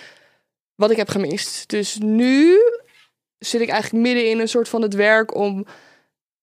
[0.76, 1.70] wat ik heb gemist.
[1.70, 2.58] Dus nu
[3.38, 5.66] zit ik eigenlijk midden in een soort van het werk om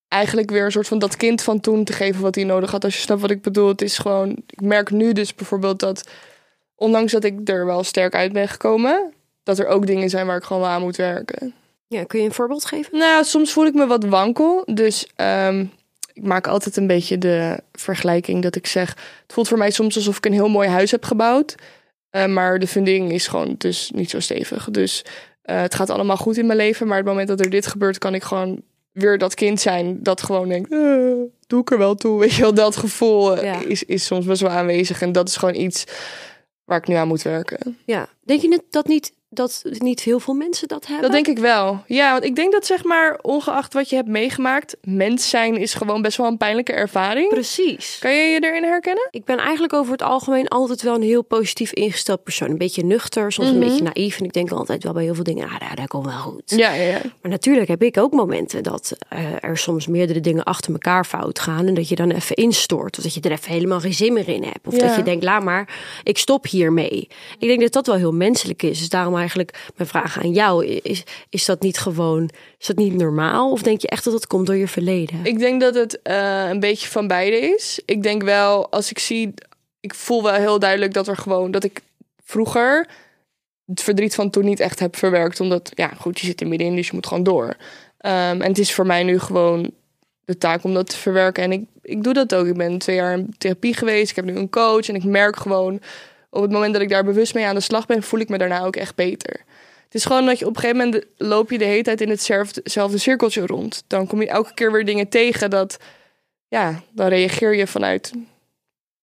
[0.09, 2.85] eigenlijk weer een soort van dat kind van toen te geven wat hij nodig had.
[2.85, 3.69] Als je snapt wat ik bedoel.
[3.69, 6.09] Het is gewoon, ik merk nu dus bijvoorbeeld dat,
[6.75, 10.37] ondanks dat ik er wel sterk uit ben gekomen, dat er ook dingen zijn waar
[10.37, 11.55] ik gewoon aan moet werken.
[11.87, 12.99] Ja, kun je een voorbeeld geven?
[12.99, 14.63] Nou, soms voel ik me wat wankel.
[14.67, 15.67] Dus ehm,
[16.17, 18.89] ik maak altijd een beetje de vergelijking dat ik zeg...
[19.23, 21.55] Het voelt voor mij soms alsof ik een heel mooi huis heb gebouwd.
[22.11, 24.69] eh, maar de fundering is gewoon dus niet zo stevig.
[24.71, 25.05] Dus
[25.43, 26.87] eh, het gaat allemaal goed in mijn leven.
[26.87, 30.03] Maar het moment dat er dit gebeurt, kan ik gewoon weer dat kind zijn...
[30.03, 30.79] dat gewoon denkt, eh,
[31.47, 32.19] doe ik er wel toe.
[32.21, 33.61] Weet je wel, dat gevoel Ja.
[33.67, 35.03] is, is soms best wel aanwezig.
[35.03, 35.85] En dat is gewoon iets
[36.65, 37.79] waar ik nu aan moet werken.
[37.85, 38.09] Ja.
[38.25, 41.03] Denk je dat niet, dat niet heel veel mensen dat hebben?
[41.03, 41.83] Dat denk ik wel.
[41.87, 45.75] Ja, want ik denk dat zeg maar, ongeacht wat je hebt meegemaakt, mens zijn is
[45.75, 47.29] gewoon best wel een pijnlijke ervaring.
[47.29, 47.97] Precies.
[48.01, 49.09] Kan je je erin herkennen?
[49.11, 52.51] Ik ben eigenlijk over het algemeen altijd wel een heel positief ingesteld persoon.
[52.51, 53.69] Een beetje nuchter, soms een Mhm.
[53.69, 54.19] beetje naïef.
[54.19, 56.43] En ik denk altijd wel bij heel veel dingen, ah, daar, daar komt wel goed.
[56.47, 57.01] Ja, ja, ja.
[57.23, 61.39] Maar natuurlijk heb ik ook momenten dat eh, er soms meerdere dingen achter elkaar fout
[61.39, 61.67] gaan.
[61.67, 62.97] En dat je dan even instort.
[62.97, 64.67] Of dat je er even helemaal geen zin meer in hebt.
[64.67, 64.87] Of Ja.
[64.87, 67.09] dat je denkt, laat maar, ik stop hiermee.
[67.39, 68.79] Ik denk dat dat wel heel menselijk is.
[68.79, 70.67] Dus daarom eigenlijk mijn vraag aan jou.
[70.67, 73.51] Is, is dat niet gewoon, is dat niet normaal?
[73.51, 75.21] Of denk je echt dat dat komt door je verleden?
[75.23, 77.81] Ik denk dat het eh, een beetje van beide is.
[77.85, 79.35] Ik denk wel, als ik zie,
[79.81, 81.81] ik voel wel heel duidelijk dat er gewoon, dat ik
[82.25, 82.89] vroeger
[83.67, 85.41] het verdriet van toen niet echt heb verwerkt.
[85.41, 87.57] Omdat, ja, goed, je zit er middenin, dus je moet gewoon door.
[87.99, 89.71] Ehm, en het is voor mij nu gewoon
[90.25, 91.43] de taak om dat te verwerken.
[91.43, 92.47] En ik, ik doe dat ook.
[92.47, 94.11] Ik ben twee jaar in therapie geweest.
[94.11, 94.89] Ik heb nu een coach.
[94.89, 95.81] En ik merk gewoon,
[96.31, 98.39] op het moment dat ik daar bewust mee aan de slag ben, voel ik me
[98.39, 99.41] daarna ook echt beter.
[99.85, 102.09] Het is gewoon dat je op een gegeven moment loop je de hele tijd in
[102.09, 103.85] hetzelfde, cirkeltje rond.
[103.87, 105.77] Dan kom je elke keer weer dingen tegen dat,
[106.49, 108.13] ja, dan reageer je vanuit,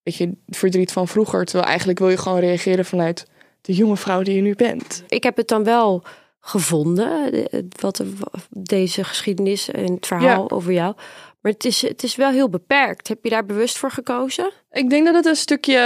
[0.04, 1.46] weet je, verdriet van vroeger.
[1.46, 3.28] Terwijl eigenlijk wil je gewoon reageren vanuit
[3.62, 5.04] de jonge vrouw die je nu bent.
[5.08, 6.04] Ik heb het dan wel
[6.40, 8.14] gevonden, de- wat de-
[8.50, 10.96] deze geschiedenis en het verhaal over jou.
[11.44, 13.08] Maar het is, het is wel heel beperkt.
[13.08, 14.52] Heb je daar bewust voor gekozen?
[14.72, 15.78] Ik denk dat het een stukje.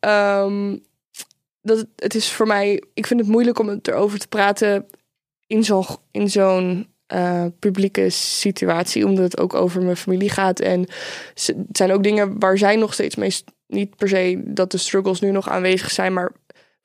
[0.00, 0.76] ehm,
[1.62, 2.82] dat het, is voor mij.
[2.94, 4.86] Ik vind het moeilijk om het erover te praten
[5.46, 10.60] in zo'n in zo'n eh, publieke situatie, omdat het ook over mijn familie gaat.
[10.60, 10.80] En
[11.34, 13.36] het zijn ook dingen waar zij nog steeds mee.
[13.66, 16.32] Niet per se dat de struggles nu nog aanwezig zijn, maar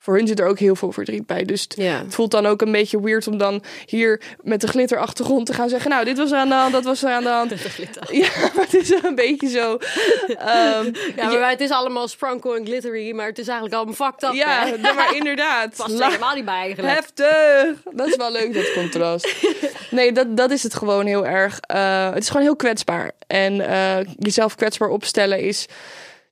[0.04, 1.44] voor hun zit er ook heel veel verdriet bij.
[1.44, 1.98] Dus het Ja.
[1.98, 5.68] het voelt dan ook een beetje weird om dan hier met de glitterachtergrond te gaan
[5.68, 7.52] zeggen: Nou, dit was er aan de hand, dat was er aan de hand.
[8.10, 9.76] Ja, maar het is een beetje zo.
[10.26, 14.22] ehm, Ja, maar het is allemaal sprankle en glittery, maar het is eigenlijk allemaal fucked
[14.22, 14.32] up.
[14.32, 14.92] Ja, hè?
[14.94, 15.76] maar inderdaad.
[15.76, 16.94] Past er helemaal niet bij eigenlijk.
[16.94, 17.82] Heftig.
[17.92, 19.34] Dat is wel leuk, dat contrast.
[19.90, 21.58] Nee, dat, dat is het gewoon heel erg.
[21.60, 23.10] Eh, het is gewoon heel kwetsbaar.
[23.26, 25.66] En eh, jezelf kwetsbaar opstellen is...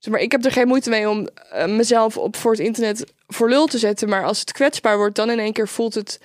[0.03, 3.13] Zeg maar, ik heb er geen moeite mee om eh, mezelf op voor het internet
[3.27, 4.09] voor lul te zetten.
[4.09, 6.21] Maar als het kwetsbaar wordt, dan in één keer voelt het...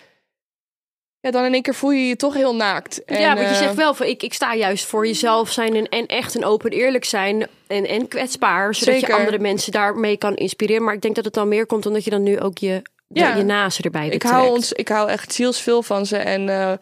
[1.19, 3.03] Ja, dan in één keer voel je je toch heel naakt.
[3.03, 5.75] En, ja, want je eh, zegt wel van ik, ik sta juist voor jezelf zijn
[5.75, 9.09] en, en echt een open eerlijk zijn en, en kwetsbaar, zodat Zeker.
[9.09, 10.83] je andere mensen daarmee kan inspireren.
[10.83, 13.35] Maar ik denk dat het dan meer komt omdat je dan nu ook je, Ja.
[13.35, 16.17] je naast erbij ik hou, ons, ik hou echt zielsveel van ze.
[16.17, 16.79] En ik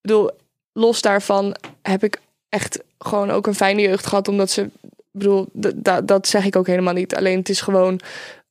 [0.00, 0.30] bedoel,
[0.72, 4.28] los daarvan heb ik echt gewoon ook een fijne jeugd gehad.
[4.28, 4.70] Omdat ze,
[5.14, 7.14] ik bedoel, d- da- dat zeg ik ook helemaal niet.
[7.16, 8.00] Alleen het is gewoon,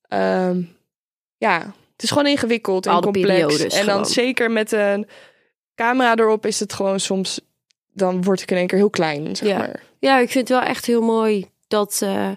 [0.08, 0.62] ehm,
[1.38, 1.60] ja,
[1.94, 3.60] het is gewoon ingewikkeld en complex.
[3.64, 4.06] en dan gewoon.
[4.06, 5.08] zeker met een
[5.76, 7.42] camera erop is het gewoon soms,
[7.94, 9.58] dan word ik in één keer heel klein, zeg Ja.
[9.58, 9.84] maar.
[10.00, 12.30] Ja, ik vind het wel echt heel mooi dat, eh,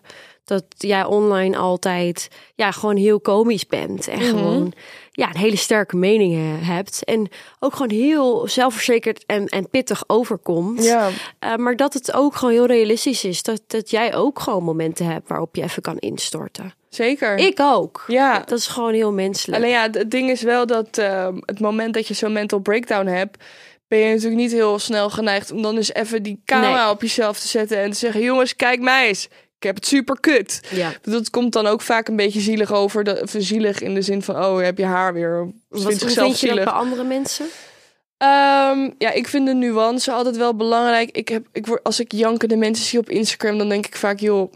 [0.44, 4.08] dat jij online altijd ja, gewoon heel komisch bent.
[4.08, 4.28] En Mhm.
[4.28, 4.72] gewoon
[5.16, 7.04] ja, een hele sterke meningen hebt.
[7.04, 10.84] En ook gewoon heel zelfverzekerd en, en pittig overkomt.
[10.84, 13.42] Ja, Eh, maar dat het ook gewoon heel realistisch is.
[13.42, 16.72] Dat, dat jij ook gewoon momenten hebt waarop je even kan instorten.
[16.88, 17.36] zeker.
[17.36, 18.04] Ik ook.
[18.06, 19.58] ja, Dat is gewoon heel menselijk.
[19.62, 23.06] Alleen ja, het ding is wel dat ehm, het moment dat je zo'n mental breakdown
[23.06, 23.44] hebt,
[23.88, 26.92] ben je natuurlijk niet heel snel geneigd om dan eens even die camera Nee.
[26.92, 29.28] op jezelf te zetten en te zeggen: jongens, kijk mij eens.
[29.58, 30.60] Ik heb het super kut.
[30.70, 30.92] ja.
[31.02, 33.04] Het komt dan ook vaak een beetje zielig over.
[33.04, 35.38] De, zielig in de zin van: oh, heb je haar weer.
[35.68, 37.46] Wat, vindt hoe zichzelf vind je dat bij andere mensen?
[38.16, 41.10] Ehm, ja, ik vind de nuance altijd wel belangrijk.
[41.10, 44.20] Ik heb, ik word, als ik jankende mensen zie op Instagram, dan denk ik vaak,
[44.20, 44.52] joh,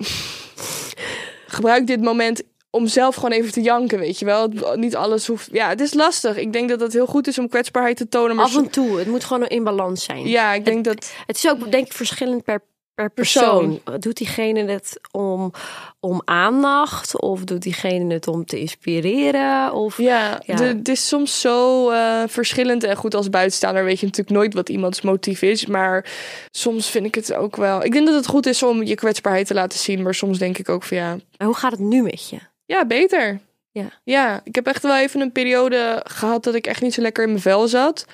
[1.47, 4.49] gebruik dit moment om zelf gewoon even te janken, weet je wel.
[4.75, 5.49] Niet alles hoeft.
[5.53, 6.37] Ja, het is lastig.
[6.37, 8.37] Ik denk dat het heel goed is om kwetsbaarheid te tonen.
[8.37, 8.99] Maar Af en toe.
[8.99, 10.29] Het moet gewoon in balans zijn.
[10.29, 11.13] ja, ik denk dat.
[11.27, 12.63] Het is ook denk ik verschillend per,
[13.01, 13.81] per persoon.
[13.99, 15.53] Doet diegene het om,
[16.01, 17.21] om aandacht?
[17.21, 19.73] Of doet diegene het om te inspireren?
[19.73, 19.99] Of...
[19.99, 22.85] Ja, het is soms zo eh, verschillend.
[22.85, 25.67] En goed, als buitenstaander weet je natuurlijk nooit wat iemands motief is.
[25.67, 26.07] Maar
[26.51, 27.85] soms vind ik het ook wel.
[27.85, 30.03] Ik denk dat het goed is om je kwetsbaarheid te laten zien.
[30.03, 32.39] Maar soms denk ik ook van ja, hoe gaat het nu met je?
[32.67, 33.41] Ja, beter.
[33.73, 33.89] Ja.
[34.05, 37.25] Ja, ik heb echt wel even een periode gehad dat ik echt niet zo lekker
[37.25, 38.07] in mijn vel zat.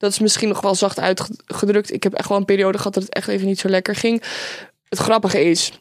[0.00, 1.92] Dat is misschien nog wel zacht uitgedrukt.
[1.92, 4.22] Ik heb echt wel een periode gehad dat het echt even niet zo lekker ging.
[4.88, 5.80] Het grappige is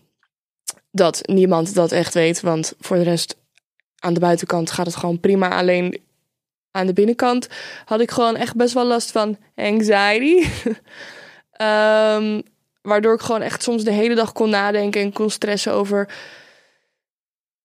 [0.92, 2.42] dat niemand dat echt weet.
[2.42, 3.38] Want voor de rest,
[4.00, 5.58] aan de buitenkant gaat het gewoon prima.
[5.58, 6.02] Alleen
[6.72, 7.48] aan de binnenkant
[7.86, 10.48] had ik gewoon echt best wel last van anxiety.
[11.52, 12.42] Ehm,
[12.82, 16.10] waardoor ik gewoon echt soms de hele dag kon nadenken en kon stressen over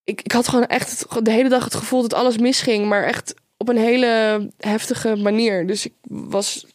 [0.05, 3.35] ik, ik had gewoon echt de hele dag het gevoel dat alles misging, maar echt
[3.57, 5.67] op een hele heftige manier.
[5.67, 6.67] Dus ik was,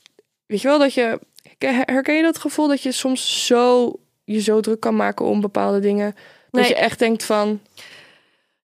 [0.46, 1.20] weet je wel, dat je,
[1.68, 5.80] herken je dat gevoel dat je soms zo, je zo druk kan maken om bepaalde
[5.80, 6.16] dingen?
[6.52, 6.70] Dat Nee.
[6.70, 7.60] je echt denkt van,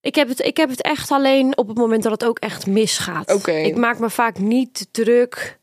[0.01, 2.67] Ik heb, het, ik heb het echt alleen op het moment dat het ook echt
[2.67, 3.33] misgaat.
[3.33, 3.51] Oké.
[3.51, 5.59] Ik maak me vaak niet druk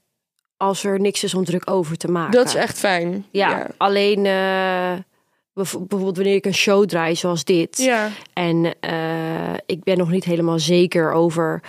[0.56, 2.32] als er niks is om druk over te maken.
[2.32, 3.26] dat is echt fijn.
[3.30, 3.66] Ja, ja.
[3.76, 4.98] alleen eh,
[5.54, 7.76] bijv- bijvoorbeeld wanneer ik een show draai zoals dit.
[7.78, 11.62] Ja, En eh, ik ben nog niet helemaal zeker over,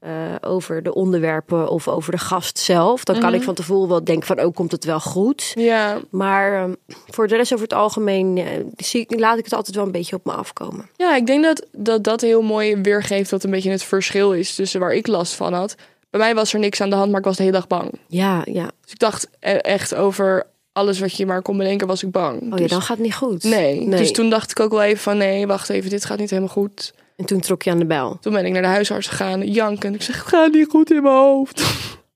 [0.00, 0.10] eh,
[0.40, 3.04] over de onderwerpen of over de gast zelf.
[3.04, 3.34] Dan kan Mhm.
[3.38, 5.52] ik van tevoren wel denken van, oh, komt het wel goed?
[5.54, 6.70] ja, Maar eh,
[7.06, 8.44] voor de rest over het algemeen eh,
[8.76, 10.88] zie ik, laat ik het altijd wel een beetje op me afkomen.
[10.96, 14.54] ja, ik denk dat, dat dat heel mooi weergeeft wat een beetje het verschil is
[14.54, 15.74] tussen waar ik last van had.
[16.10, 17.90] Bij mij was er niks aan de hand, maar ik was de hele dag bang.
[18.06, 18.70] Ja, ja.
[18.82, 22.40] Dus ik dacht e- echt over alles wat je maar kon bedenken, was ik bang.
[22.42, 23.42] Oh ja, Dus- dan gaat het niet goed.
[23.44, 23.80] Nee.
[23.80, 23.98] nee.
[24.00, 26.52] Dus toen dacht ik ook wel even van nee, wacht even, dit gaat niet helemaal
[26.52, 26.92] goed.
[27.20, 28.18] En toen trok je aan de bel.
[28.20, 29.94] Toen ben ik naar de huisarts gegaan, janken.
[29.94, 31.62] Ik zeg, het gaat niet goed in mijn hoofd.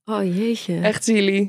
[0.04, 0.80] Oh jeetje.
[0.82, 1.48] Echt zielig.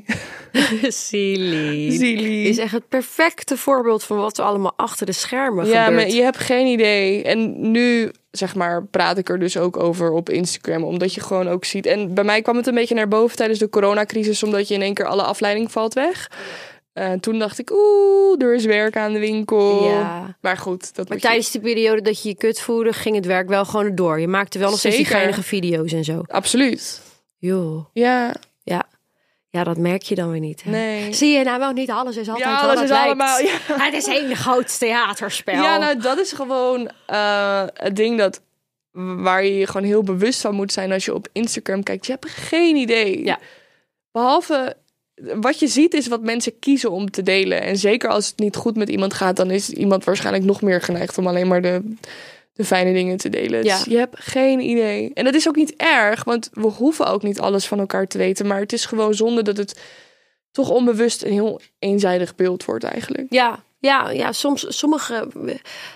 [0.82, 1.90] silly.
[1.98, 2.46] Zielig.
[2.48, 6.02] Is echt het perfecte voorbeeld van wat er allemaal achter de schermen Ja, gebeurt.
[6.06, 7.22] maar je hebt geen idee.
[7.22, 10.84] En nu zeg maar, praat ik er dus ook over op Instagram.
[10.84, 11.86] Omdat je gewoon ook ziet.
[11.86, 14.82] En bij mij kwam het een beetje naar boven tijdens de coronacrisis, omdat je in
[14.82, 16.30] één keer alle afleiding valt weg.
[16.96, 19.88] En toen dacht ik, oeh, er is werk aan de winkel.
[19.88, 20.36] Ja.
[20.40, 23.26] Maar goed, dat Maar je- tijdens die periode dat je je kut voerde, ging het
[23.26, 24.20] werk wel gewoon door.
[24.20, 26.22] Je maakte wel nog steeds die geinige video's en zo.
[26.26, 27.00] Absoluut.
[27.38, 28.84] Joh, Ja, ja.
[29.50, 30.62] Ja, dat merk je dan weer niet.
[30.62, 30.70] hè?
[30.70, 31.12] nee.
[31.12, 33.04] Zie je nou wel niet, alles is altijd Ja, alles het is lijkt.
[33.06, 33.58] allemaal- ja.
[33.84, 35.54] Het is één groot theaterspel.
[35.62, 38.40] Ja, nou, dat is gewoon eh, het ding dat
[38.92, 42.06] waar je je gewoon heel bewust van moet zijn als je op Instagram kijkt.
[42.06, 43.24] Je hebt geen idee.
[43.24, 43.38] Ja.
[44.12, 44.76] Behalve
[45.16, 47.62] wat je ziet is wat mensen kiezen om te delen.
[47.62, 50.80] En zeker als het niet goed met iemand gaat, dan is iemand waarschijnlijk nog meer
[50.80, 51.94] geneigd om alleen maar de,
[52.52, 53.64] de fijne dingen te delen.
[53.64, 53.76] Ja.
[53.76, 55.10] Dus je hebt geen idee.
[55.14, 58.18] En dat is ook niet erg, want we hoeven ook niet alles van elkaar te
[58.18, 58.46] weten.
[58.46, 59.80] Maar het is gewoon zonde dat het
[60.50, 63.26] toch onbewust een heel eenzijdig beeld wordt eigenlijk.
[63.30, 65.32] Ja, ja, ja soms, sommigen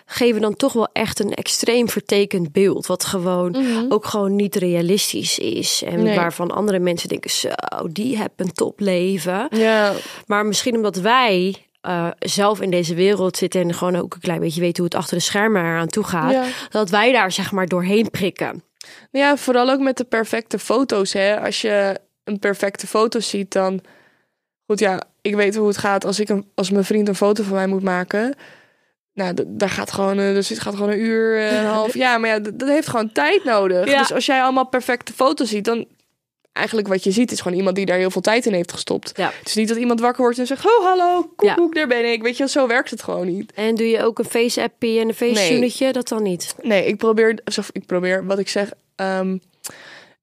[0.06, 2.86] geven dan toch wel echt een extreem vertekend beeld.
[2.86, 3.56] Wat gewoon
[3.88, 5.82] ook gewoon niet realistisch is.
[5.86, 6.16] En Nee.
[6.16, 7.48] waarvan andere mensen denken, zo,
[7.90, 9.48] die hebben een topleven.
[9.50, 9.92] Ja,
[10.26, 13.60] Maar misschien omdat wij eh, zelf in deze wereld zitten...
[13.60, 16.32] en gewoon ook een klein beetje weten hoe het achter de schermen eraan toe gaat...
[16.32, 16.44] Ja.
[16.70, 18.62] dat wij daar zeg maar doorheen prikken.
[19.10, 21.12] Ja, vooral ook met de perfecte foto's.
[21.12, 21.40] Hè.
[21.40, 23.80] Als je een perfecte foto ziet, dan...
[24.70, 27.42] Goed, ja, ik weet hoe het gaat als, ik een, als mijn vriend een foto
[27.42, 28.34] van mij moet maken.
[29.14, 32.20] Nou, daar gaat gewoon, eh, dus het gaat gewoon een uur, eh, een half jaar.
[32.20, 33.86] Maar ja, dat heeft gewoon tijd nodig.
[33.90, 33.98] Ja.
[33.98, 35.86] Dus als jij allemaal perfecte foto's ziet, dan...
[36.52, 39.12] Eigenlijk wat je ziet is gewoon iemand die daar heel veel tijd in heeft gestopt.
[39.16, 39.32] Ja.
[39.38, 40.66] Het is niet dat iemand wakker wordt en zegt...
[40.66, 41.68] Oh, hallo, koek, Ja.
[41.70, 42.22] daar ben ik.
[42.22, 43.52] Weet je, zo werkt het gewoon niet.
[43.52, 45.92] En doe je ook een face-appie en een face-tunetje?
[45.92, 46.54] Dat dan niet.
[46.62, 48.70] Nee, ik probeer, of ik probeer, wat ik zeg.
[48.96, 49.36] ehm,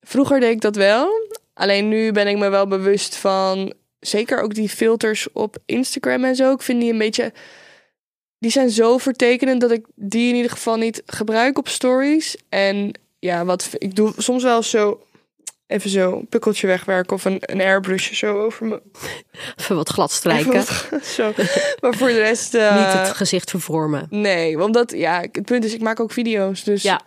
[0.02, 1.10] vroeger deed ik dat wel.
[1.54, 3.74] Alleen nu ben ik me wel bewust van.
[4.00, 6.52] Zeker ook die filters op Instagram en zo.
[6.54, 7.34] Ik vind die een beetje.
[8.40, 12.36] Die zijn zo vertekenend dat ik die in ieder geval niet gebruik op stories.
[12.50, 15.02] En ja, wat ik doe soms wel zo.
[15.68, 18.82] Even zo een pukkeltje wegwerken of een, een airbrushje zo over me.
[19.56, 20.54] Even wat glad strijken.
[20.54, 21.34] Wat- zo.
[21.82, 22.54] Maar voor de rest.
[22.54, 24.08] eh, Niet het gezicht vervormen.
[24.10, 26.64] Nee, omdat ja, het punt is, ik maak ook video's.
[26.64, 27.02] Dus Ja.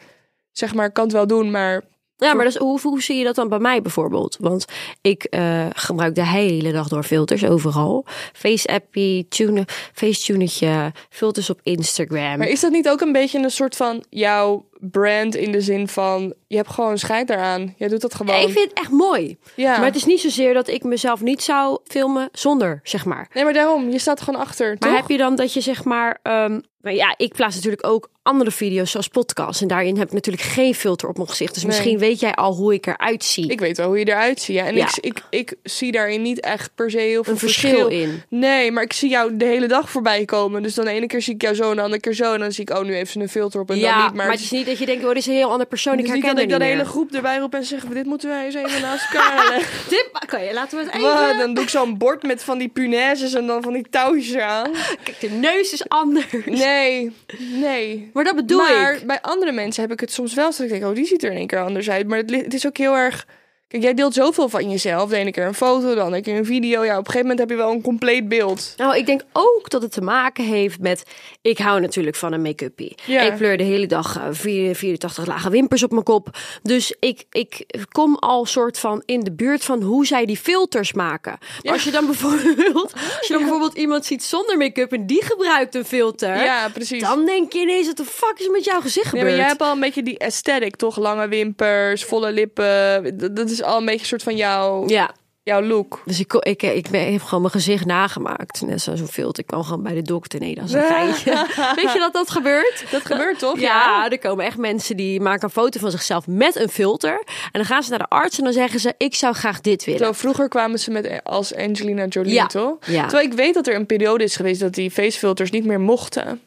[0.53, 1.83] zeg maar, ik kan het wel doen, maar
[2.20, 4.37] Ja, maar dus, hoe, hoe zie je dat dan bij mij bijvoorbeeld?
[4.40, 4.64] Want
[5.00, 8.04] ik eh, gebruik de hele dag door filters overal.
[8.33, 12.38] Face-appie, tune, face-tunetje, filters op Instagram.
[12.38, 15.88] Maar is dat niet ook een beetje een soort van jouw brand in de zin
[15.88, 17.74] van je hebt gewoon scheid daaraan.
[17.76, 18.35] Jij doet dat gewoon.
[18.35, 19.38] Ik vind het echt mooi.
[19.54, 19.76] ja.
[19.76, 23.28] Maar het is niet zozeer dat ik mezelf niet zou filmen zonder, zeg maar.
[23.33, 24.68] Nee, maar daarom, je staat gewoon achter.
[24.68, 25.00] Maar toch?
[25.00, 26.18] heb je dan dat je zeg maar...
[26.22, 29.62] ehm, maar ja, ik plaats natuurlijk ook andere video's zoals podcasts.
[29.62, 31.54] En daarin heb ik natuurlijk geen filter op mijn gezicht.
[31.54, 31.72] Dus Nee.
[31.72, 33.50] misschien weet jij al hoe ik eruit zie.
[33.50, 34.56] Ik weet wel hoe je eruit ziet.
[34.56, 34.66] Ja.
[34.66, 34.87] En Ja.
[34.87, 38.22] Ik, ik, ik zie daarin niet echt per se heel veel een verschil in.
[38.28, 40.62] Nee, maar ik zie jou de hele dag voorbij komen.
[40.62, 42.33] Dus dan de ene keer zie ik jou zo en de andere keer zo.
[42.33, 44.14] En dan zie ik, oh, nu heeft ze een filter op en Ja, dan niet.
[44.14, 45.92] maar, het is niet dat je denkt, oh, dit is een heel ander persoon.
[45.92, 48.06] Ik niet herken dat ik dan niet de hele groep erbij roep en zeg, dit
[48.06, 49.59] moeten wij eens even naast elkaar.
[49.88, 51.06] Dit, oké, laten we het even...
[51.28, 51.38] Wat?
[51.38, 54.70] Dan doe ik zo'n bord met van die punaises en dan van die touwtjes eraan.
[55.02, 56.26] Kijk, de neus is anders.
[56.44, 58.09] Nee, nee.
[58.12, 59.06] Maar dat bedoel maar ik.
[59.06, 60.50] bij andere mensen heb ik het soms wel.
[60.50, 62.06] Dat ik denk, oh, die ziet er in één keer anders uit.
[62.06, 63.26] Maar het, het is ook heel erg...
[63.70, 65.11] Kijk, jij deelt zoveel van jezelf.
[65.11, 66.85] De ene keer een foto, de andere keer een video.
[66.85, 68.74] Ja, op een gegeven moment heb je wel een compleet beeld.
[68.76, 71.02] Nou, ik denk ook dat het te maken heeft met...
[71.42, 72.94] Ik hou natuurlijk van een make-upie.
[73.06, 73.20] Ja.
[73.20, 76.28] Ik pleur de hele dag eh, vier- 84 lage wimpers op mijn kop.
[76.62, 80.92] Dus ik, ik kom al soort van in de buurt van hoe zij die filters
[80.92, 81.38] maken.
[81.62, 82.92] Maar als je dan bijvoorbeeld...
[82.92, 86.37] Als je dan bijvoorbeeld iemand ziet zonder make-up en die gebruikt een filter...
[86.44, 87.02] Ja, precies.
[87.02, 89.26] Dan denk je ineens, wat de fuck is met jouw gezicht gebeurd?
[89.26, 90.96] maar jij hebt al een beetje die aesthetic, toch?
[90.96, 93.18] Lange wimpers, volle lippen.
[93.18, 95.10] Dat, dat is al een beetje een soort van jouw, Ja,
[95.42, 96.02] jouw look.
[96.04, 98.60] dus ik, ik, ik, ben- ik heb gewoon mijn gezicht nagemaakt.
[98.66, 99.42] Net zo'n filter.
[99.42, 100.40] Ik kwam gewoon bij de dokter.
[100.40, 101.46] Nee, dat is een geintje.
[101.74, 102.84] Weet je dat dat gebeurt?
[102.90, 103.60] Dat gebeurt toch?
[103.60, 107.12] Ja, er komen echt mensen die maken een foto van zichzelf met een filter.
[107.26, 109.84] En dan gaan ze naar de arts en dan zeggen ze: Ik zou graag dit
[109.84, 110.06] willen.
[110.06, 112.76] Zo, vroeger kwamen ze met als Angelina Jolie, Ja, toch?
[112.86, 113.02] ja.
[113.06, 116.40] Terwijl ik weet dat er een periode is geweest dat die facefilters niet meer mochten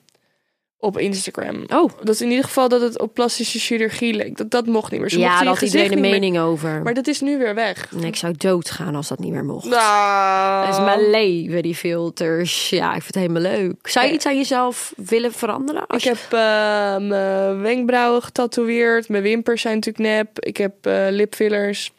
[0.84, 1.63] op Instagram.
[1.67, 4.38] Oh, Dat is in ieder geval dat het op plastische chirurgie leek.
[4.38, 5.10] Dat dat mocht niet meer.
[5.10, 6.82] Ze ja, daar had iedereen een mening over.
[6.82, 7.91] Maar dat is nu weer weg.
[7.91, 9.65] Nee, ik zou doodgaan als dat niet meer mocht.
[9.65, 12.69] Nou, Dat is mijn leven, die filters.
[12.69, 13.88] Ja, ik vind het helemaal leuk.
[13.88, 15.84] Zou je iets aan jezelf willen veranderen?
[15.88, 16.10] Ik je...
[16.10, 19.10] heb eh, mijn wenkbrauwen getatoeëerd.
[19.10, 20.39] Mijn wimpers zijn natuurlijk nep.
[20.39, 21.91] Ik heb eh, lipfillers.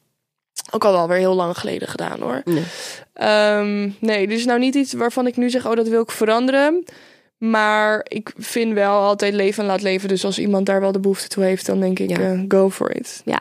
[0.71, 2.43] Ook al wel weer heel lang geleden gedaan hoor.
[2.45, 2.65] Nee.
[3.15, 6.11] Ehm, nee, dit is nou niet iets waarvan ik nu zeg, oh dat wil ik
[6.11, 6.85] veranderen.
[7.51, 10.09] Maar ik vind wel altijd leven en laat leven.
[10.09, 12.19] Dus als iemand daar wel de behoefte toe heeft, dan denk ik, Ja.
[12.19, 13.23] eh, go for it.
[13.25, 13.41] Ja.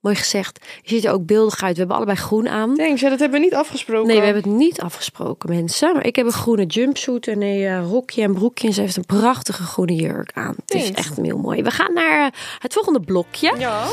[0.00, 0.58] Mooi gezegd.
[0.82, 1.72] Je ziet er ook beeldig uit.
[1.72, 2.76] We hebben allebei groen aan.
[2.76, 4.06] Thanks, ja, dat hebben we niet afgesproken.
[4.08, 5.92] Nee, we hebben het niet afgesproken, mensen.
[5.92, 8.66] Maar ik heb een groene jumpsuit en een eh, rokje en broekje.
[8.66, 10.54] En ze heeft een prachtige groene jurk aan.
[10.66, 11.62] Het is echt heel mooi.
[11.62, 13.54] We gaan naar eh, het volgende blokje.
[13.58, 13.84] Ja.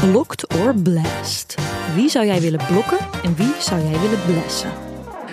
[0.00, 1.54] Blokt or blast?
[1.94, 4.70] Wie zou jij willen blokken en wie zou jij willen blessen?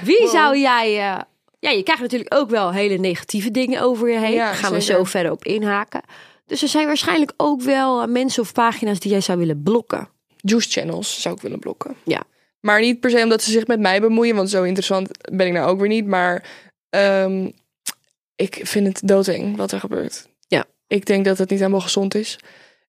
[0.03, 0.99] Wie zou jij...
[1.13, 1.19] eh,
[1.59, 4.33] ja, je krijgt natuurlijk ook wel hele negatieve dingen over je heen.
[4.33, 6.01] Ja, Daar gaan we zo verder op inhaken.
[6.45, 10.09] Dus er zijn waarschijnlijk ook wel eh, mensen of pagina's die jij zou willen blokken.
[10.35, 11.95] Juice channels zou ik willen blokken.
[12.03, 12.23] Ja.
[12.59, 15.53] Maar niet per se omdat ze zich met mij bemoeien, want zo interessant ben ik
[15.53, 16.05] nou ook weer niet.
[16.05, 16.43] Maar
[16.89, 17.49] ehm,
[18.35, 20.27] ik vind het doodeng wat er gebeurt.
[20.47, 20.65] Ja.
[20.87, 22.39] Ik denk dat het niet helemaal gezond is.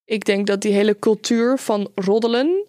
[0.04, 2.66] Ik denk dat die hele cultuur van roddelen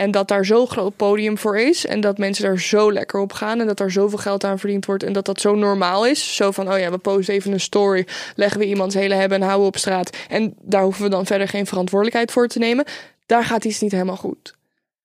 [0.00, 3.32] en dat daar zo'n groot podium voor is en dat mensen daar zo lekker op
[3.32, 6.36] gaan en dat daar zoveel geld aan verdiend wordt en dat dat zo normaal is.
[6.36, 9.46] Zo van, oh ja, we posten even een story, leggen we iemands hele hebben en
[9.46, 12.84] houden op straat en daar hoeven we dan verder geen verantwoordelijkheid voor te nemen.
[13.26, 14.54] Daar gaat iets niet helemaal goed.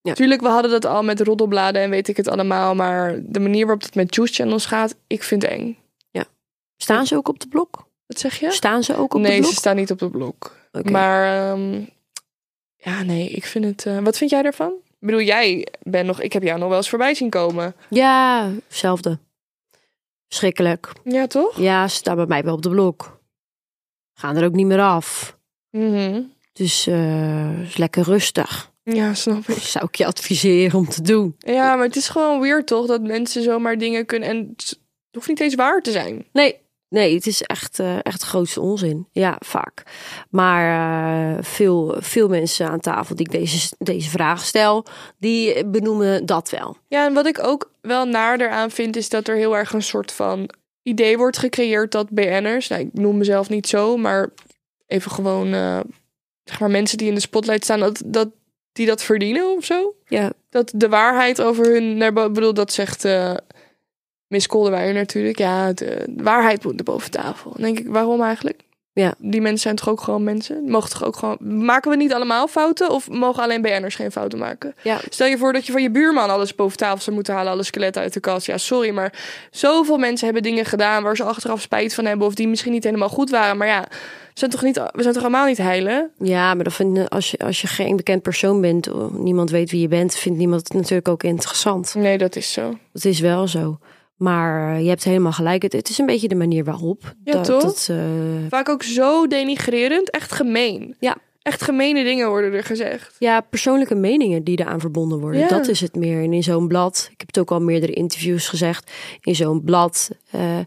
[0.01, 0.13] Ja.
[0.13, 3.65] Tuurlijk, we hadden dat al met roddelbladen en weet ik het allemaal, maar de manier
[3.65, 5.77] waarop het met juice channels gaat, ik vind het eng.
[6.77, 7.87] Staan ze ook op de blok?
[8.05, 8.51] Wat zeg je?
[8.51, 9.51] Staan ze ook op nee, de blok?
[9.51, 10.55] ze staan niet op de blok.
[10.81, 11.81] Maar ehm,
[12.75, 13.85] ja, nee, ik vind het.
[13.85, 14.73] eh, wat vind jij daarvan?
[15.05, 16.21] Ik bedoel, jij bent nog.
[16.21, 17.75] Ik heb jou nog wel eens voorbij zien komen.
[17.89, 19.19] Ja, hetzelfde.
[20.27, 20.91] Schrikkelijk.
[21.03, 21.59] Ja, toch?
[21.59, 23.21] Ja, ze staan bij mij wel op de blok.
[24.13, 25.37] Gaan er ook niet meer af.
[25.69, 26.21] Mhm.
[26.53, 28.71] Dus eh, is lekker rustig.
[28.83, 29.57] Ja, snap ik.
[29.57, 31.35] Zou ik je adviseren om te doen.
[31.37, 34.29] Ja, maar het is gewoon weird toch dat mensen zomaar dingen kunnen.
[34.29, 34.79] En het
[35.11, 36.25] hoeft niet eens waar te zijn.
[36.31, 36.55] Nee,
[36.95, 39.07] nee het is echt, eh, echt grootste onzin.
[39.11, 39.83] Ja, vaak.
[40.29, 40.63] Maar
[41.37, 44.85] eh, veel, veel mensen aan tafel die ik deze, deze vraag stel,
[45.17, 46.77] die benoemen dat wel.
[46.87, 49.83] Ja, en wat ik ook wel naar eraan vind, is dat er heel erg een
[49.83, 50.49] soort van
[50.83, 54.29] idee wordt gecreëerd dat BN'ers, nou, ik noem mezelf niet zo, maar
[54.87, 55.79] even gewoon, eh,
[56.43, 58.29] zeg maar mensen die in de spotlight staan, dat, dat
[58.71, 59.95] die dat verdienen of zo.
[60.07, 63.03] Ja, Dat de waarheid over hun, naar bedoel, dat zegt
[64.27, 67.51] Miss Kolderweijer natuurlijk, ja, de, de waarheid moet er boven tafel.
[67.51, 68.63] Dan denk ik, waarom eigenlijk?
[68.95, 69.13] Ja.
[69.17, 70.63] Die mensen zijn toch ook gewoon mensen?
[70.63, 74.39] Mogen toch ook gewoon, maken we niet allemaal fouten of mogen alleen BN'ers geen fouten
[74.39, 74.75] maken?
[74.81, 74.99] ja.
[75.09, 77.63] Stel je voor dat je van je buurman alles boven tafel zou moeten halen, alle
[77.63, 78.45] skeletten uit de kast.
[78.45, 79.13] Ja, sorry, maar
[79.51, 82.83] zoveel mensen hebben dingen gedaan waar ze achteraf spijt van hebben of die misschien niet
[82.83, 83.57] helemaal goed waren.
[83.57, 86.11] Maar ja, we zijn toch, niet, we zijn toch allemaal niet heilen?
[86.19, 89.71] ja maar dan vind, als, je, als je geen bekend persoon bent, of niemand weet
[89.71, 91.95] wie je bent, vindt niemand het natuurlijk ook interessant.
[91.95, 92.77] Nee, dat is zo.
[92.91, 93.77] Dat is wel zo.
[94.17, 95.61] Maar eh, je hebt helemaal gelijk.
[95.61, 97.15] Het, het is een beetje de manier waarop.
[97.23, 97.61] Ja, dat, toch?
[97.61, 97.97] dat, eh,
[98.49, 100.95] Vaak ook zo denigrerend, echt gemeen.
[100.99, 101.17] Ja.
[101.41, 103.15] Echt gemene dingen worden er gezegd.
[103.19, 105.39] ja, persoonlijke meningen die eraan verbonden worden.
[105.39, 105.47] Ja.
[105.47, 106.23] Dat is het meer.
[106.23, 108.91] En in zo'n blad, ik heb het ook al meerdere interviews gezegd.
[109.21, 110.57] In zo'n blad, eh,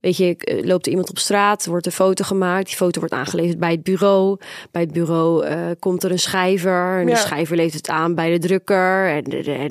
[0.00, 2.66] weet je, eh, loopt er iemand op straat, wordt een foto gemaakt.
[2.66, 4.38] Die foto wordt aangeleverd bij het bureau.
[4.70, 6.98] Bij het bureau eh, komt er een schrijver.
[7.00, 7.14] En Ja.
[7.14, 9.08] de schrijver levert het aan bij de drukker.
[9.08, 9.24] En,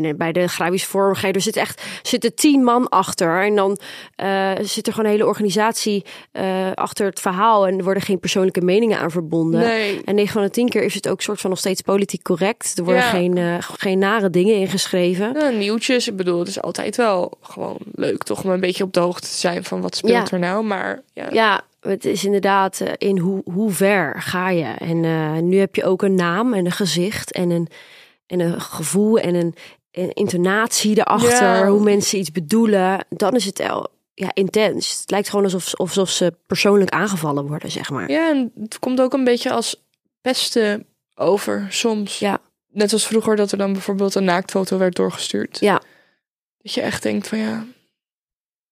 [0.06, 1.36] en bij de grafisch vormgever.
[1.36, 3.44] Er zit echt zitten tien man achter.
[3.44, 3.78] En dan
[4.62, 6.06] zit er gewoon een hele organisatie
[6.74, 7.68] achter het verhaal.
[7.68, 9.60] En er worden geen persoonlijke meningen aan verbonden.
[9.60, 10.02] Nee.
[10.06, 12.78] En 9 van de 10 keer is het ook soort van nog steeds politiek correct.
[12.78, 13.10] Er worden Ja.
[13.10, 15.34] geen, geen nare dingen ingeschreven.
[15.40, 18.94] Ja, nieuwtjes, ik bedoel, het is altijd wel gewoon leuk toch om een beetje op
[18.94, 20.32] de hoogte te zijn van wat speelt Ja.
[20.32, 20.64] er nou.
[20.64, 24.66] Maar ja, Ja, het is inderdaad eh, in hoe, hoe ver ga je.
[24.66, 27.68] En eh, nu heb je ook een naam en een gezicht en een,
[28.26, 29.56] en een gevoel en een,
[29.92, 31.42] een intonatie erachter.
[31.42, 31.68] Ja.
[31.68, 33.06] Hoe mensen iets bedoelen.
[33.10, 35.00] Dan is het el, ja, intens.
[35.00, 38.12] Het lijkt gewoon alsof, alsof ze persoonlijk aangevallen worden, zeg maar.
[38.12, 39.84] Ja, en het komt ook een beetje als
[40.22, 42.20] pesten over soms.
[42.20, 42.38] Ja.
[42.72, 45.60] Net als vroeger dat er dan bijvoorbeeld een naaktfoto werd doorgestuurd.
[45.60, 45.82] Ja.
[46.62, 47.66] Dat je echt denkt van ja.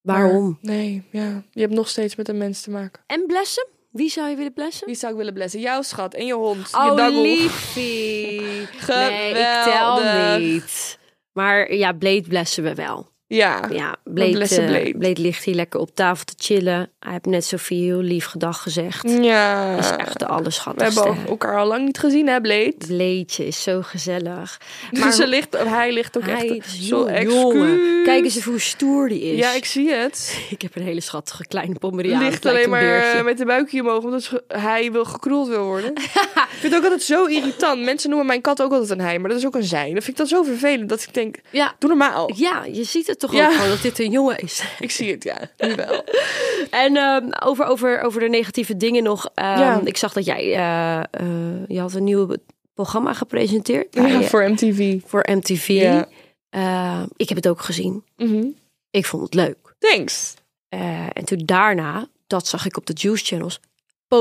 [0.03, 0.59] Waarom?
[0.61, 1.43] maar nee, ja.
[1.51, 3.01] Je hebt nog steeds met een mens te maken.
[3.07, 3.67] En blessen?
[3.91, 4.87] Wie zou je willen blessen?
[4.87, 5.59] Wie zou ik willen blessen?
[5.59, 6.69] Jouw schat en je hond.
[6.69, 8.41] je Oh, liefie.
[8.87, 10.99] Nee, ik tel niet.
[11.33, 13.11] Maar ja, Blade blessen we wel.
[13.35, 13.61] Ja.
[13.71, 16.89] Ja, blessen eh, ligt hier lekker op tafel te chillen.
[16.99, 19.09] Hij heeft net Sophie heel lief gedag gezegd.
[19.21, 19.77] Ja.
[19.77, 21.01] is echt de We allerschattigste.
[21.03, 22.73] hebben elkaar al lang niet gezien, hè, Blade?
[22.87, 24.57] Bladeje is zo gezellig.
[24.91, 28.03] Maar ze ligt, hij ligt ook hij echt is zo jongen.
[28.03, 29.37] Kijk eens even hoe stoer die is.
[29.39, 30.37] Ja, ik zie het.
[30.49, 32.23] Ik heb een hele schattige kleine Pomeriaan.
[32.23, 33.17] ligt alleen een maar beertje.
[33.17, 35.93] eh, met de buikje omhoog, omdat hij wil gekroeld wil worden.
[35.95, 37.81] ik vind het ook altijd zo irritant.
[37.83, 39.83] Mensen noemen mijn kat ook altijd een hij, maar dat is ook een zij.
[39.93, 42.31] Dat vind ik dan zo vervelend, dat ik denk, Ja, doe normaal.
[42.35, 43.47] ja, je ziet het toch Ja.
[43.47, 44.63] ook gewoon dat dit een jongen is.
[44.79, 45.37] Ik zie het, ja.
[45.57, 46.03] Nu wel.
[46.85, 49.29] En ehm, over, over, over de negatieve dingen nog.
[49.33, 49.81] Ehm, Ja.
[49.83, 52.35] Ik zag dat jij, eh, eh, je had een nieuw
[52.73, 53.87] programma gepresenteerd.
[53.95, 54.99] Ja, voor MTV.
[55.05, 55.67] voor MTV.
[55.67, 56.07] Ja.
[56.49, 58.03] Eh, ik heb het ook gezien.
[58.17, 58.45] Mhm.
[58.91, 59.75] Ik vond het leuk.
[59.79, 60.33] Thanks.
[60.69, 63.59] Eh, en toen daarna, dat zag ik op de Juice Channels,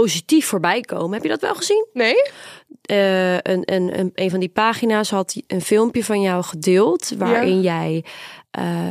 [0.01, 1.13] positief voorbij komen.
[1.13, 1.87] Heb je dat wel gezien?
[1.93, 2.15] Nee?
[2.83, 7.13] Eh, een, een, een, een van die pagina's had een filmpje van jou gedeeld.
[7.19, 8.05] Waarin jij
[8.53, 8.89] eh,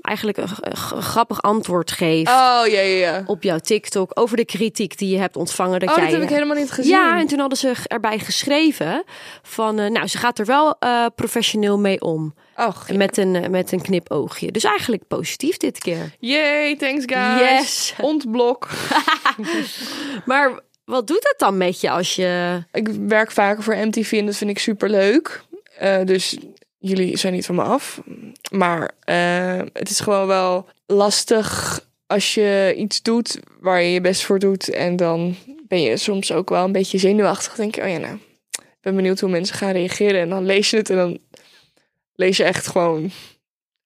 [0.00, 2.28] eigenlijk een, grappig antwoord geeft.
[2.28, 3.22] Oh, ja, ja, ja.
[3.26, 5.80] Op jouw TikTok over de kritiek die je hebt ontvangen.
[5.80, 6.92] Dat Oh, jij, dat heb ik helemaal niet gezien.
[6.92, 9.04] Ja, en toen hadden ze erbij geschreven
[9.42, 12.34] van, eh, nou, ze gaat er wel eh, professioneel mee om.
[12.66, 14.50] Och, met een, eh, met een knipoogje.
[14.50, 16.14] Dus eigenlijk positief dit keer.
[16.18, 17.50] Yay, thanks guys.
[17.50, 17.94] Yes.
[18.00, 18.68] Ontblok.
[20.24, 22.62] Maar wat doet het dan met je als je...
[22.72, 25.42] Ik werk vaker voor MTV en dat vind ik super leuk.
[26.04, 26.38] dus
[26.80, 28.00] jullie zijn niet van me af.
[28.50, 34.24] Maar eh, het is gewoon wel lastig als je iets doet waar je je best
[34.24, 34.70] voor doet.
[34.70, 35.36] En dan
[35.68, 37.54] ben je soms ook wel een beetje zenuwachtig.
[37.54, 38.14] Denk je, oh ja, nou,
[38.50, 40.20] ik ben benieuwd hoe mensen gaan reageren.
[40.20, 41.18] En dan lees je het en dan
[42.20, 43.10] lees je echt gewoon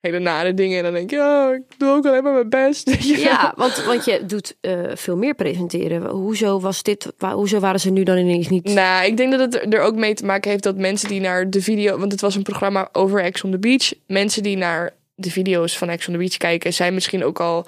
[0.00, 0.78] hele nare dingen.
[0.78, 2.90] En dan denk je, oh, ik doe ook alleen maar mijn best.
[3.28, 6.10] Ja, want, want je doet eh, veel meer presenteren.
[6.10, 7.12] Hoezo was dit...
[7.18, 8.64] Hoezo waren ze nu dan ineens niet...
[8.64, 11.50] Nou, ik denk dat het er ook mee te maken heeft dat mensen die naar
[11.50, 11.98] de video...
[11.98, 13.92] Want het was een programma over Ex on the Beach.
[14.06, 16.72] Mensen die naar de video's van Ex on the Beach kijken...
[16.72, 17.62] zijn misschien ook al...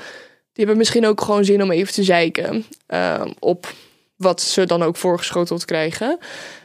[0.52, 2.64] Die hebben misschien ook gewoon zin om even te zeiken...
[2.86, 3.74] eh, op
[4.16, 6.18] wat ze dan ook voorgeschoteld krijgen.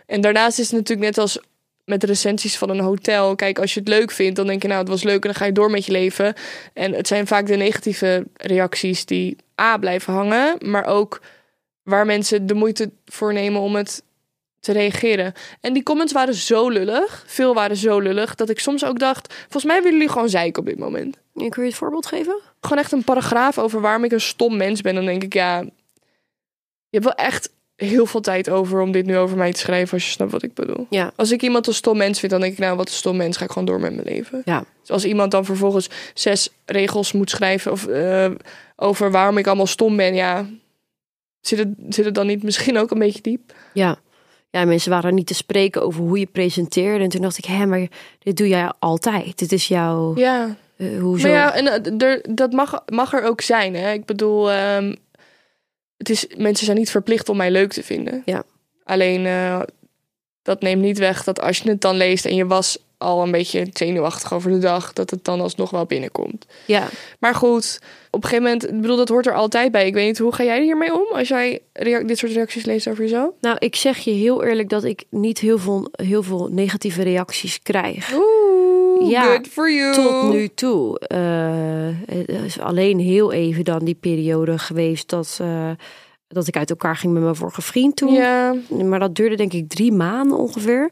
[0.05, 1.39] En daarnaast is het natuurlijk net als
[1.85, 3.35] met recensies van een hotel.
[3.35, 4.67] Kijk, als je het leuk vindt, dan denk je...
[4.67, 6.33] nou, het was leuk en dan ga je door met je leven.
[6.73, 10.55] En het zijn vaak de negatieve reacties die A, blijven hangen...
[10.59, 11.21] maar ook
[11.83, 14.03] waar mensen de moeite voor nemen om het
[14.59, 15.33] te reageren.
[15.61, 17.23] En die comments waren zo lullig.
[17.27, 18.35] Veel waren zo lullig.
[18.35, 19.33] Dat ik soms ook dacht...
[19.33, 21.17] Volgens mij willen jullie gewoon zeiken op dit moment.
[21.33, 22.39] Kun je het voorbeeld geven?
[22.61, 24.95] Gewoon echt een paragraaf over waarom ik een stom mens ben.
[24.95, 25.63] Dan denk ik, ja...
[26.89, 27.49] Je hebt wel echt
[27.87, 29.93] heel veel tijd over om dit nu over mij te schrijven...
[29.93, 30.87] als je snapt wat ik bedoel.
[30.89, 31.11] Ja.
[31.15, 32.59] Als ik iemand een stom mens vind, dan denk ik...
[32.59, 34.41] nou, wat een stom mens, ga ik gewoon door met mijn leven.
[34.45, 34.63] Ja.
[34.79, 37.71] Dus als iemand dan vervolgens zes regels moet schrijven...
[37.71, 38.29] Of, eh,
[38.75, 40.45] over waarom ik allemaal stom ben, ja...
[41.41, 43.53] Zit het, zit het dan niet misschien ook een beetje diep?
[43.73, 43.97] Ja.
[44.49, 47.03] Ja, mensen waren niet te spreken over hoe je presenteerde.
[47.03, 47.87] En toen dacht ik, hé, maar
[48.19, 49.37] dit doe jij altijd.
[49.37, 50.17] Dit is jouw...
[50.17, 51.27] Ja, eh, hoezo?
[51.27, 53.75] Maar ja, en eh, er, dat mag, mag er ook zijn.
[53.75, 53.91] Hè?
[53.91, 54.93] Ik bedoel, ehm,
[56.01, 58.21] het is, mensen zijn niet verplicht om mij leuk te vinden.
[58.25, 58.43] Ja.
[58.83, 59.61] Alleen, eh,
[60.41, 63.31] dat neemt niet weg dat als je het dan leest en je was al een
[63.31, 66.45] beetje zenuwachtig over de dag, dat het dan alsnog wel binnenkomt.
[66.65, 66.87] Ja.
[67.19, 67.79] Maar goed,
[68.09, 69.87] op een gegeven moment, ik bedoel, dat hoort er altijd bij.
[69.87, 71.61] Ik weet niet, hoe ga jij hiermee om als jij
[72.05, 73.33] dit soort reacties leest over jezelf?
[73.41, 77.61] Nou, ik zeg je heel eerlijk dat ik niet heel veel, heel veel negatieve reacties
[77.61, 78.13] krijg.
[78.13, 79.93] Oeh, Ja, good for you.
[79.93, 81.01] Tot nu toe.
[82.05, 85.71] Het is alleen heel even dan die periode geweest dat, eh,
[86.27, 88.13] dat ik uit elkaar ging met mijn vorige vriend toen.
[88.13, 90.89] Ja, Maar dat duurde denk ik drie maanden ongeveer.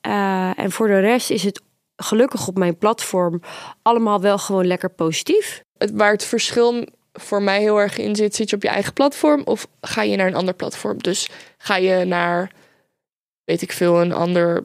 [0.00, 1.62] Eh, en voor de rest is het
[1.96, 3.40] gelukkig op mijn platform
[3.82, 5.62] allemaal wel gewoon lekker positief.
[5.78, 8.92] het, waar het verschil voor mij heel erg in zit, zit je op je eigen
[8.92, 10.98] platform of ga je naar een ander platform?
[10.98, 11.28] Dus
[11.58, 12.50] ga je naar,
[13.44, 14.64] weet ik veel, een ander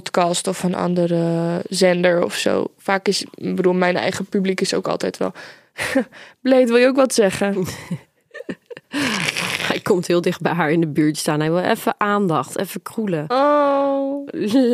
[0.00, 2.66] podcast of een andere zender of zo.
[2.78, 5.32] Vaak is, ik bedoel, mijn eigen publiek is ook altijd wel.
[6.42, 7.56] Bleed, wil je ook wat zeggen?
[9.68, 11.40] Hij komt heel dicht bij haar in de buurt staan.
[11.40, 13.24] Hij wil even aandacht, even kroelen.
[13.30, 14.26] Oh,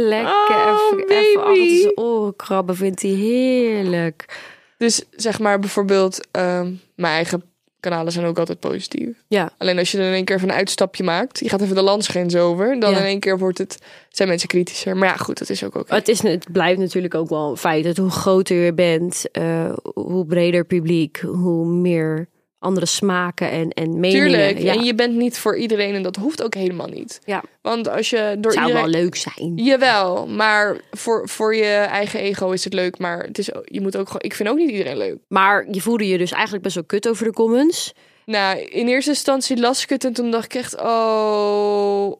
[0.08, 2.76] Lekker, Oh, even, even achter zijn oren krabben.
[2.76, 4.38] Vindt hij heerlijk.
[4.76, 7.42] dus zeg maar bijvoorbeeld, ehm, mijn eigen
[7.80, 9.08] kanalen zijn ook altijd positief.
[9.28, 11.74] Ja, Alleen als je dan in één keer even een uitstapje maakt, je gaat even
[11.74, 12.98] de landsgrens over, dan Ja.
[12.98, 13.78] in één keer wordt het,
[14.08, 14.96] zijn mensen kritischer.
[14.96, 15.94] Maar ja, goed, dat is ook oké.
[15.94, 19.72] het, is, het blijft natuurlijk ook wel een feit dat hoe groter je bent, eh,
[19.94, 22.28] hoe breder publiek, hoe meer
[22.60, 24.26] andere smaken en, en meningen.
[24.26, 24.58] Tuurlijk.
[24.58, 27.20] Ja, En je bent niet voor iedereen en dat hoeft ook helemaal niet.
[27.24, 27.42] ja.
[27.62, 28.90] Want als je door zou iedereen...
[28.90, 29.52] wel leuk zijn.
[29.54, 32.98] Jawel, maar voor, voor je eigen ego is het leuk.
[32.98, 34.22] Maar het is, je moet ook gewoon...
[34.22, 35.18] Ik vind ook niet iedereen leuk.
[35.28, 37.92] Maar je voelde je dus eigenlijk best wel kut over de comments.
[38.26, 40.80] Nou, in eerste instantie las ik het en toen dacht ik echt...
[40.80, 42.16] Oh,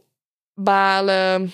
[0.55, 1.53] balen.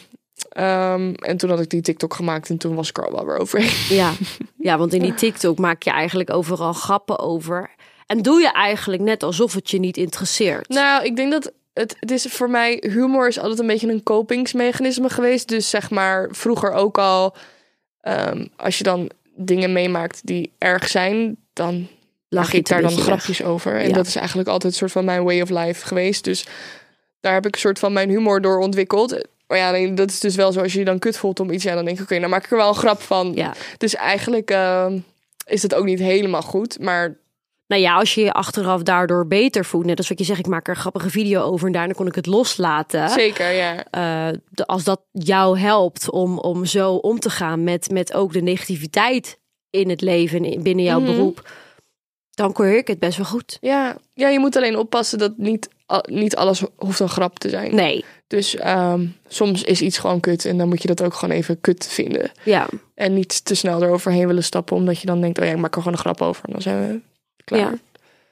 [0.49, 3.27] Ehm, en toen had ik die TikTok gemaakt en toen was ik er al wel
[3.27, 3.97] weer overheen.
[3.97, 4.13] Ja.
[4.69, 7.71] ja, want in die TikTok maak je eigenlijk overal grappen over.
[8.07, 10.69] En doe je eigenlijk net alsof het je niet interesseert.
[10.69, 12.83] Nou, ik denk dat het, het is voor mij...
[12.87, 15.49] Humor is altijd een beetje een kopingsmechanisme geweest.
[15.49, 17.35] Dus zeg maar, vroeger ook al...
[18.01, 21.37] ehm, als je dan dingen meemaakt die erg zijn...
[21.53, 21.89] dan
[22.29, 23.05] Lach ik daar dan weg.
[23.05, 23.77] grapjes over.
[23.81, 23.95] En Ja.
[23.95, 26.25] dat is eigenlijk altijd een soort van mijn way of life geweest.
[26.25, 26.47] Dus
[27.21, 29.27] daar heb ik een soort van mijn humor door ontwikkeld.
[29.47, 30.61] Maar ja, dat is dus wel zo.
[30.61, 32.45] Als je je dan kut voelt om iets, ja, dan denk ik, oké, dan maak
[32.45, 33.33] ik er wel een grap van.
[33.35, 33.55] Ja.
[33.79, 34.99] Dus eigenlijk ehm,
[35.47, 36.79] is het ook niet helemaal goed.
[36.81, 37.15] Maar
[37.67, 39.85] Nou ja, als je je achteraf daardoor beter voelt.
[39.85, 42.07] Net als wat je zegt, ik maak er een grappige video over en daarna kon
[42.07, 43.09] ik het loslaten.
[43.11, 43.85] zeker, ja.
[43.91, 48.33] Eh, de- als dat jou helpt om, om zo om te gaan met, met ook
[48.33, 49.39] de negativiteit
[49.71, 51.11] in het leven, en binnen jouw Mhm.
[51.13, 51.51] beroep,
[52.31, 53.59] dan keur ik het best wel goed.
[53.61, 53.97] ja.
[54.15, 55.69] Ja, je moet alleen oppassen dat niet
[56.05, 57.75] niet alles hoeft een grap te zijn.
[57.75, 61.35] Nee, Dus ehm, soms is iets gewoon kut en dan moet je dat ook gewoon
[61.37, 62.31] even kut vinden.
[62.45, 62.67] ja.
[62.95, 65.75] En niet te snel eroverheen willen stappen, omdat je dan denkt, oh ja, ik maak
[65.75, 66.45] er gewoon een grap over.
[66.45, 67.01] En dan zijn we
[67.47, 67.61] klaar.
[67.61, 67.79] Ja.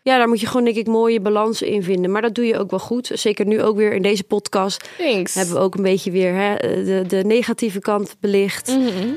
[0.02, 2.10] Ja, daar moet je gewoon denk ik mooie balans in vinden.
[2.10, 3.10] Maar dat doe je ook wel goed.
[3.14, 5.34] Zeker nu ook weer in deze podcast Thanks.
[5.34, 8.68] hebben we ook een beetje weer hè, de, de negatieve kant belicht.
[8.68, 9.14] Mhm.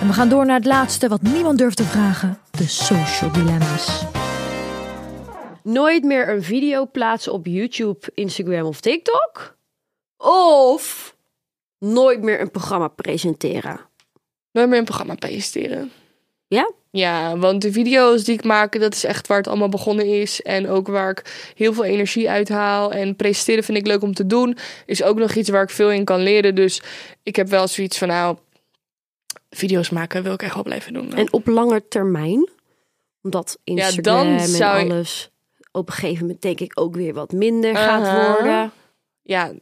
[0.00, 4.02] En we gaan door naar het laatste wat niemand durft te vragen: de social dilemma's.
[5.62, 9.56] Nooit meer een video plaatsen op YouTube, Instagram of TikTok.
[10.16, 11.16] Of
[11.78, 13.80] nooit meer een programma presenteren.
[14.52, 15.92] Nooit meer een programma presenteren.
[16.46, 16.70] Ja?
[16.90, 20.42] Ja, want de video's die ik maak, dat is echt waar het allemaal begonnen is.
[20.42, 22.92] En ook waar ik heel veel energie uithaal.
[22.92, 24.56] En presenteren vind ik leuk om te doen.
[24.86, 26.54] Is ook nog iets waar ik veel in kan leren.
[26.54, 26.82] Dus
[27.22, 28.36] ik heb wel zoiets van, nou,
[29.50, 31.14] video's maken wil ik echt wel blijven doen.
[31.14, 32.48] En op lange termijn,
[33.22, 35.30] omdat Instagram dan en zou alles
[35.72, 38.72] op een gegeven moment denk ik ook weer wat minder gaat worden.
[39.22, 39.52] ja,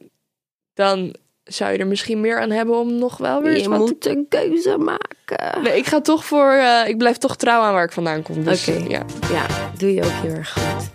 [0.74, 1.14] dan
[1.48, 4.26] zou je er misschien meer aan hebben om nog wel weer Je te- moet een
[4.28, 5.62] keuze maken.
[5.62, 8.44] Nee, ik ga toch voor, eh, ik blijf toch trouw aan waar ik vandaan kom.
[8.44, 8.84] Dus, Oké.
[8.88, 9.02] ja.
[9.32, 9.46] Ja,
[9.78, 10.90] doe je ook heel erg goed.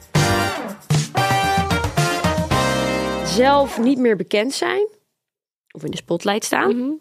[3.27, 4.87] Zelf niet meer bekend zijn.
[5.71, 6.75] Of in de spotlight staan.
[6.77, 6.91] Mhm.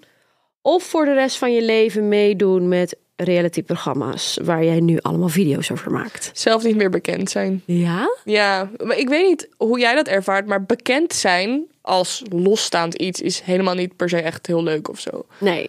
[0.63, 4.39] Of voor de rest van je leven meedoen met realityprogramma's.
[4.43, 6.31] Waar jij nu allemaal video's over maakt.
[6.33, 7.63] Zelf niet meer bekend zijn.
[7.67, 8.17] Ja?
[8.25, 13.21] Ja, maar ik weet niet hoe jij dat ervaart, maar bekend zijn als losstaand iets
[13.21, 15.27] is helemaal niet per se echt heel leuk of zo.
[15.39, 15.69] Nee.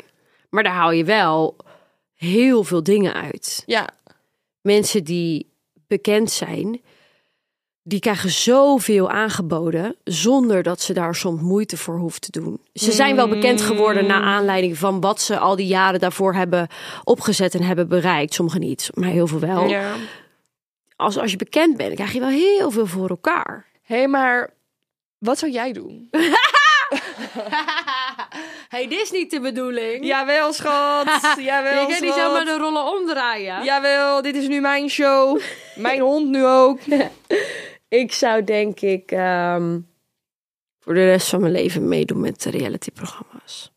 [0.50, 1.56] Maar daar haal je wel
[2.16, 3.64] heel veel dingen uit.
[3.66, 3.90] Ja,
[4.64, 5.50] Mensen die
[5.88, 6.82] bekend zijn,
[7.82, 12.60] die krijgen zoveel aangeboden zonder dat ze daar soms moeite voor hoeven te doen.
[12.74, 16.68] Ze zijn wel bekend geworden naar aanleiding van wat ze al die jaren daarvoor hebben
[17.04, 18.34] opgezet en hebben bereikt.
[18.34, 19.68] Sommigen niet, maar heel veel wel.
[19.68, 19.96] ja.
[20.96, 23.66] Als, als je bekend bent, krijg je wel heel veel voor elkaar.
[23.82, 24.53] Hé, hey, maar
[25.24, 26.10] wat zou jij doen?
[28.74, 30.06] hey, dit is niet de bedoeling.
[30.06, 31.08] Jawel, schat.
[31.40, 33.64] Jawel, je kan niet zomaar de rollen omdraaien.
[33.64, 35.42] Jawel, dit is nu mijn show.
[35.76, 36.80] Mijn hond nu ook.
[37.88, 39.80] Ik zou denk ik ehm,
[40.80, 43.73] voor de rest van mijn leven meedoen met realityprogramma's.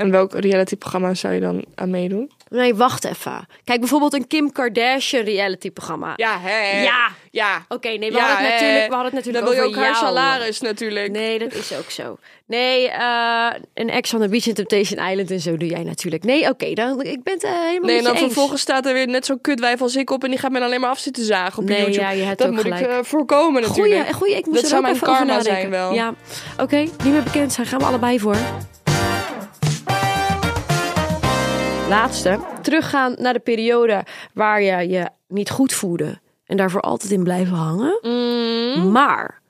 [0.00, 2.30] En welk realityprogramma zou je dan aan meedoen?
[2.48, 3.46] Nee, wacht even.
[3.64, 6.12] Kijk, bijvoorbeeld een Kim Kardashian realityprogramma.
[6.16, 6.82] Ja, hè?
[6.82, 7.08] Ja.
[7.30, 7.64] Ja.
[7.68, 9.84] Oké, nee, we Ja, hadden het natuurlijk, we hadden het Dan natuurlijk wil je ook
[9.84, 11.10] haar salaris natuurlijk.
[11.10, 12.18] Nee, dat is ook zo.
[12.46, 16.24] Nee, eh, een ex on the beach in Temptation Island en zo doe jij natuurlijk.
[16.24, 18.22] Nee, oké, dan ik ben het eh, helemaal Nee, en dan eens.
[18.22, 20.66] vervolgens staat er weer net zo'n kutwijf als ik op en die gaat me dan
[20.66, 22.00] alleen maar af zitten zagen op Nee, YouTube.
[22.00, 22.80] ja, je hebt dat ook moet gelijk.
[22.80, 23.94] ik eh, voorkomen natuurlijk.
[23.96, 25.92] Goeie, goeie, ik moest Dat er zou ook mijn even over karma zijn wel.
[25.94, 26.14] Ja,
[26.58, 28.36] oké, niet meer bekend zijn, gaan we allebei voor.
[31.90, 37.22] Laatste, teruggaan naar de periode waar je je niet goed voelde en daarvoor altijd in
[37.22, 37.98] blijven hangen.
[38.02, 38.90] Mm.
[38.90, 39.40] Maar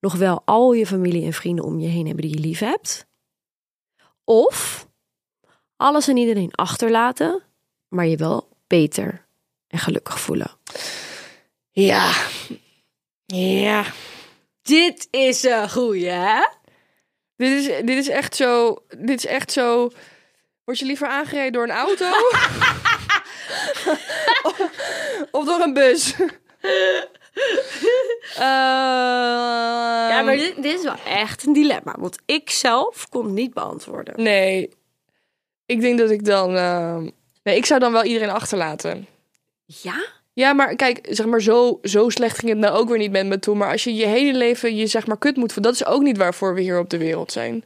[0.00, 3.06] nog wel al je familie en vrienden om je heen hebben die je lief hebt.
[4.24, 4.86] Of
[5.76, 7.42] alles en iedereen achterlaten,
[7.88, 9.26] maar je wel beter
[9.68, 10.50] en gelukkig voelen.
[11.70, 12.12] Ja.
[13.26, 13.84] Ja.
[14.62, 16.46] Dit is een goeie, hè?
[17.36, 18.76] Dit is, dit is echt zo.
[18.98, 19.90] Dit is echt zo.
[20.64, 22.06] Word je liever aangereden door een auto?
[24.48, 24.60] of,
[25.30, 26.14] of door een bus?
[28.34, 31.94] Ja, ja, maar dit, dit is wel echt een dilemma.
[31.98, 34.22] Want ik zelf kon het niet beantwoorden.
[34.22, 34.70] Nee.
[35.66, 36.56] Ik denk dat ik dan.
[36.56, 37.08] ehm,
[37.42, 39.06] nee, ik zou dan wel iedereen achterlaten.
[39.64, 40.04] Ja?
[40.34, 43.26] Ja, maar kijk, zeg maar, zo, zo slecht ging het nou ook weer niet met
[43.26, 43.56] me toe.
[43.56, 46.02] Maar als je je hele leven je zeg maar kut moet voelen, dat is ook
[46.02, 47.64] niet waarvoor we hier op de wereld zijn.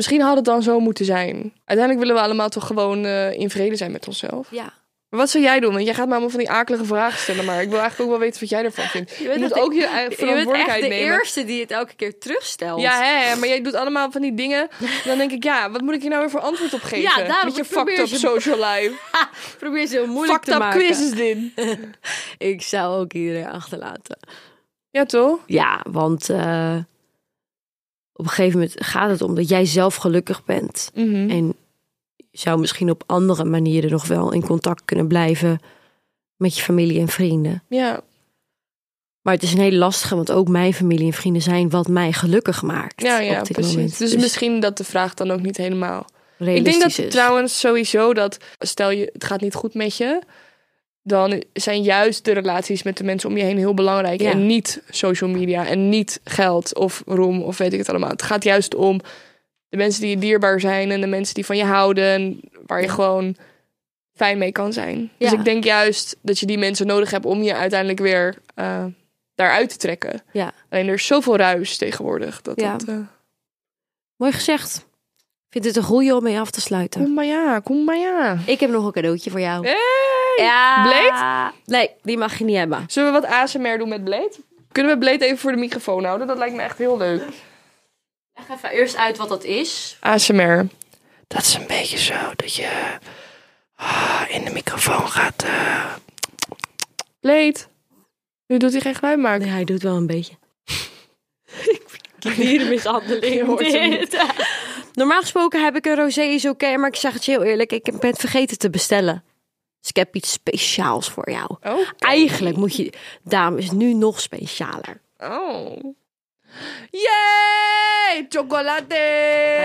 [0.00, 1.52] Misschien had het dan zo moeten zijn.
[1.64, 4.48] Uiteindelijk willen we allemaal toch gewoon eh, in vrede zijn met onszelf.
[4.50, 4.72] Ja.
[5.08, 5.72] Maar wat zou jij doen?
[5.72, 7.44] Want jij gaat me allemaal van die akelige vragen stellen.
[7.44, 9.16] Maar ik wil eigenlijk ook wel weten wat jij ervan vindt.
[9.16, 11.14] Je, moet ook je eigen Je bent echt verantwoordelijkheid de nemen.
[11.14, 12.80] eerste die het elke keer terugstelt.
[12.80, 14.68] Ja, hè, maar jij doet allemaal van die dingen.
[15.04, 17.00] Dan denk ik, ja, wat moet ik hier nou weer voor antwoord op geven?
[17.00, 18.92] Ja, daarom, Met je fucked up ze- social life.
[19.58, 20.80] Probeer ze heel moeilijk fucked te up maken.
[20.80, 21.38] quiz is dit.
[22.38, 24.18] Ik zou ook iedereen achterlaten.
[24.90, 25.38] Ja, toch?
[25.46, 26.76] Ja, want eh,
[28.20, 30.90] op een gegeven moment gaat het om dat jij zelf gelukkig bent.
[30.94, 31.30] Mhm.
[31.30, 31.54] En
[32.16, 35.60] je zou misschien op andere manieren nog wel in contact kunnen blijven
[36.36, 37.62] met je familie en vrienden.
[37.68, 38.00] Ja,
[39.22, 42.12] Maar het is een hele lastige, want ook mijn familie en vrienden zijn wat mij
[42.12, 43.02] gelukkig maakt.
[43.02, 43.74] ja, ja op dit precies.
[43.74, 43.98] moment.
[43.98, 46.00] Dus, misschien dat de vraag dan ook niet helemaal...
[46.00, 47.12] Ik realistisch denk dat is.
[47.12, 48.36] trouwens sowieso dat...
[48.58, 50.20] Stel je, het gaat niet goed met je...
[51.10, 54.20] Dan zijn juist de relaties met de mensen om je heen heel belangrijk.
[54.20, 54.30] Ja.
[54.30, 55.66] En niet social media.
[55.66, 58.10] En niet geld of roem of weet ik het allemaal.
[58.10, 59.00] Het gaat juist om
[59.68, 60.90] de mensen die je dierbaar zijn.
[60.90, 62.04] En de mensen die van je houden.
[62.04, 63.36] En waar je gewoon
[64.14, 65.10] fijn mee kan zijn.
[65.18, 65.38] Dus Ja.
[65.38, 68.84] ik denk juist dat je die mensen nodig hebt om je uiteindelijk weer eh,
[69.34, 70.22] daaruit te trekken.
[70.32, 72.42] Ja, Alleen er is zoveel ruis tegenwoordig.
[72.42, 72.72] Dat Ja.
[72.76, 72.96] dat, eh,
[74.16, 74.76] mooi gezegd.
[75.46, 77.02] Ik vind het een goeie om mee af te sluiten.
[77.02, 78.38] kom maar ja, kom maar ja.
[78.46, 79.66] Ik heb nog een cadeautje voor jou.
[79.66, 79.74] Hey!
[80.36, 80.82] Ja.
[80.82, 81.52] Blade?
[81.64, 82.84] Nee, die mag je niet hebben.
[82.86, 84.32] Zullen we wat ASMR doen met Blade?
[84.72, 86.26] Kunnen we Blade even voor de microfoon houden?
[86.26, 87.22] Dat lijkt me echt heel leuk.
[88.34, 89.96] Leg even eerst uit wat dat is.
[90.00, 90.66] ASMR.
[91.26, 92.68] Dat is een beetje zo dat je
[93.76, 95.42] ah, in de microfoon gaat.
[95.42, 95.84] eh
[97.20, 97.56] Blade.
[98.46, 99.40] Nu doet hij geen geluid maken.
[99.40, 100.34] Nee, hij doet wel een beetje.
[102.18, 103.34] Klierenmishandeling.
[103.34, 104.16] Je hoort.
[104.94, 107.72] Normaal gesproken heb ik een rosé is oké, maar ik zeg het je heel eerlijk,
[107.72, 109.24] ik ben het vergeten te bestellen.
[109.80, 111.56] Dus ik heb iets speciaals voor jou.
[111.98, 115.00] Eigenlijk moet je, dames, nu nog specialer.
[115.18, 115.94] Oh.
[116.90, 118.26] Yay!
[118.28, 118.94] Chocolade!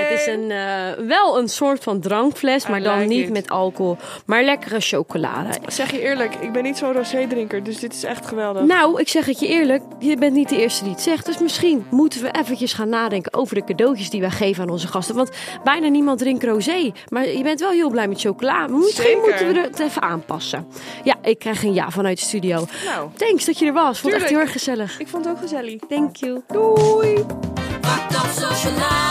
[0.09, 3.31] Het is een, eh, wel een soort van drankfles, maar I dan like niet it.
[3.33, 5.49] met alcohol, maar lekkere chocolade.
[5.67, 8.63] Zeg je eerlijk, ik ben niet zo'n rosé-drinker, dus dit is echt geweldig.
[8.63, 11.25] Nou, ik zeg het je eerlijk, je bent niet de eerste die het zegt.
[11.25, 14.87] Dus misschien moeten we eventjes gaan nadenken over de cadeautjes die wij geven aan onze
[14.87, 15.15] gasten.
[15.15, 15.29] Want
[15.63, 16.91] bijna niemand drinkt rosé.
[17.09, 18.67] Maar je bent wel heel blij met chocola.
[18.67, 19.21] Maar Misschien Zeker.
[19.21, 20.67] moeten we het even aanpassen.
[21.03, 22.65] Ja, ik krijg een ja vanuit de studio.
[22.85, 23.99] Nou, Thanks dat je er was.
[23.99, 24.99] Vond het echt heel erg gezellig.
[24.99, 25.79] ik vond het ook gezellig.
[25.89, 26.41] Thank you.
[26.47, 26.74] Doei!
[26.75, 29.04] Fucked up social life.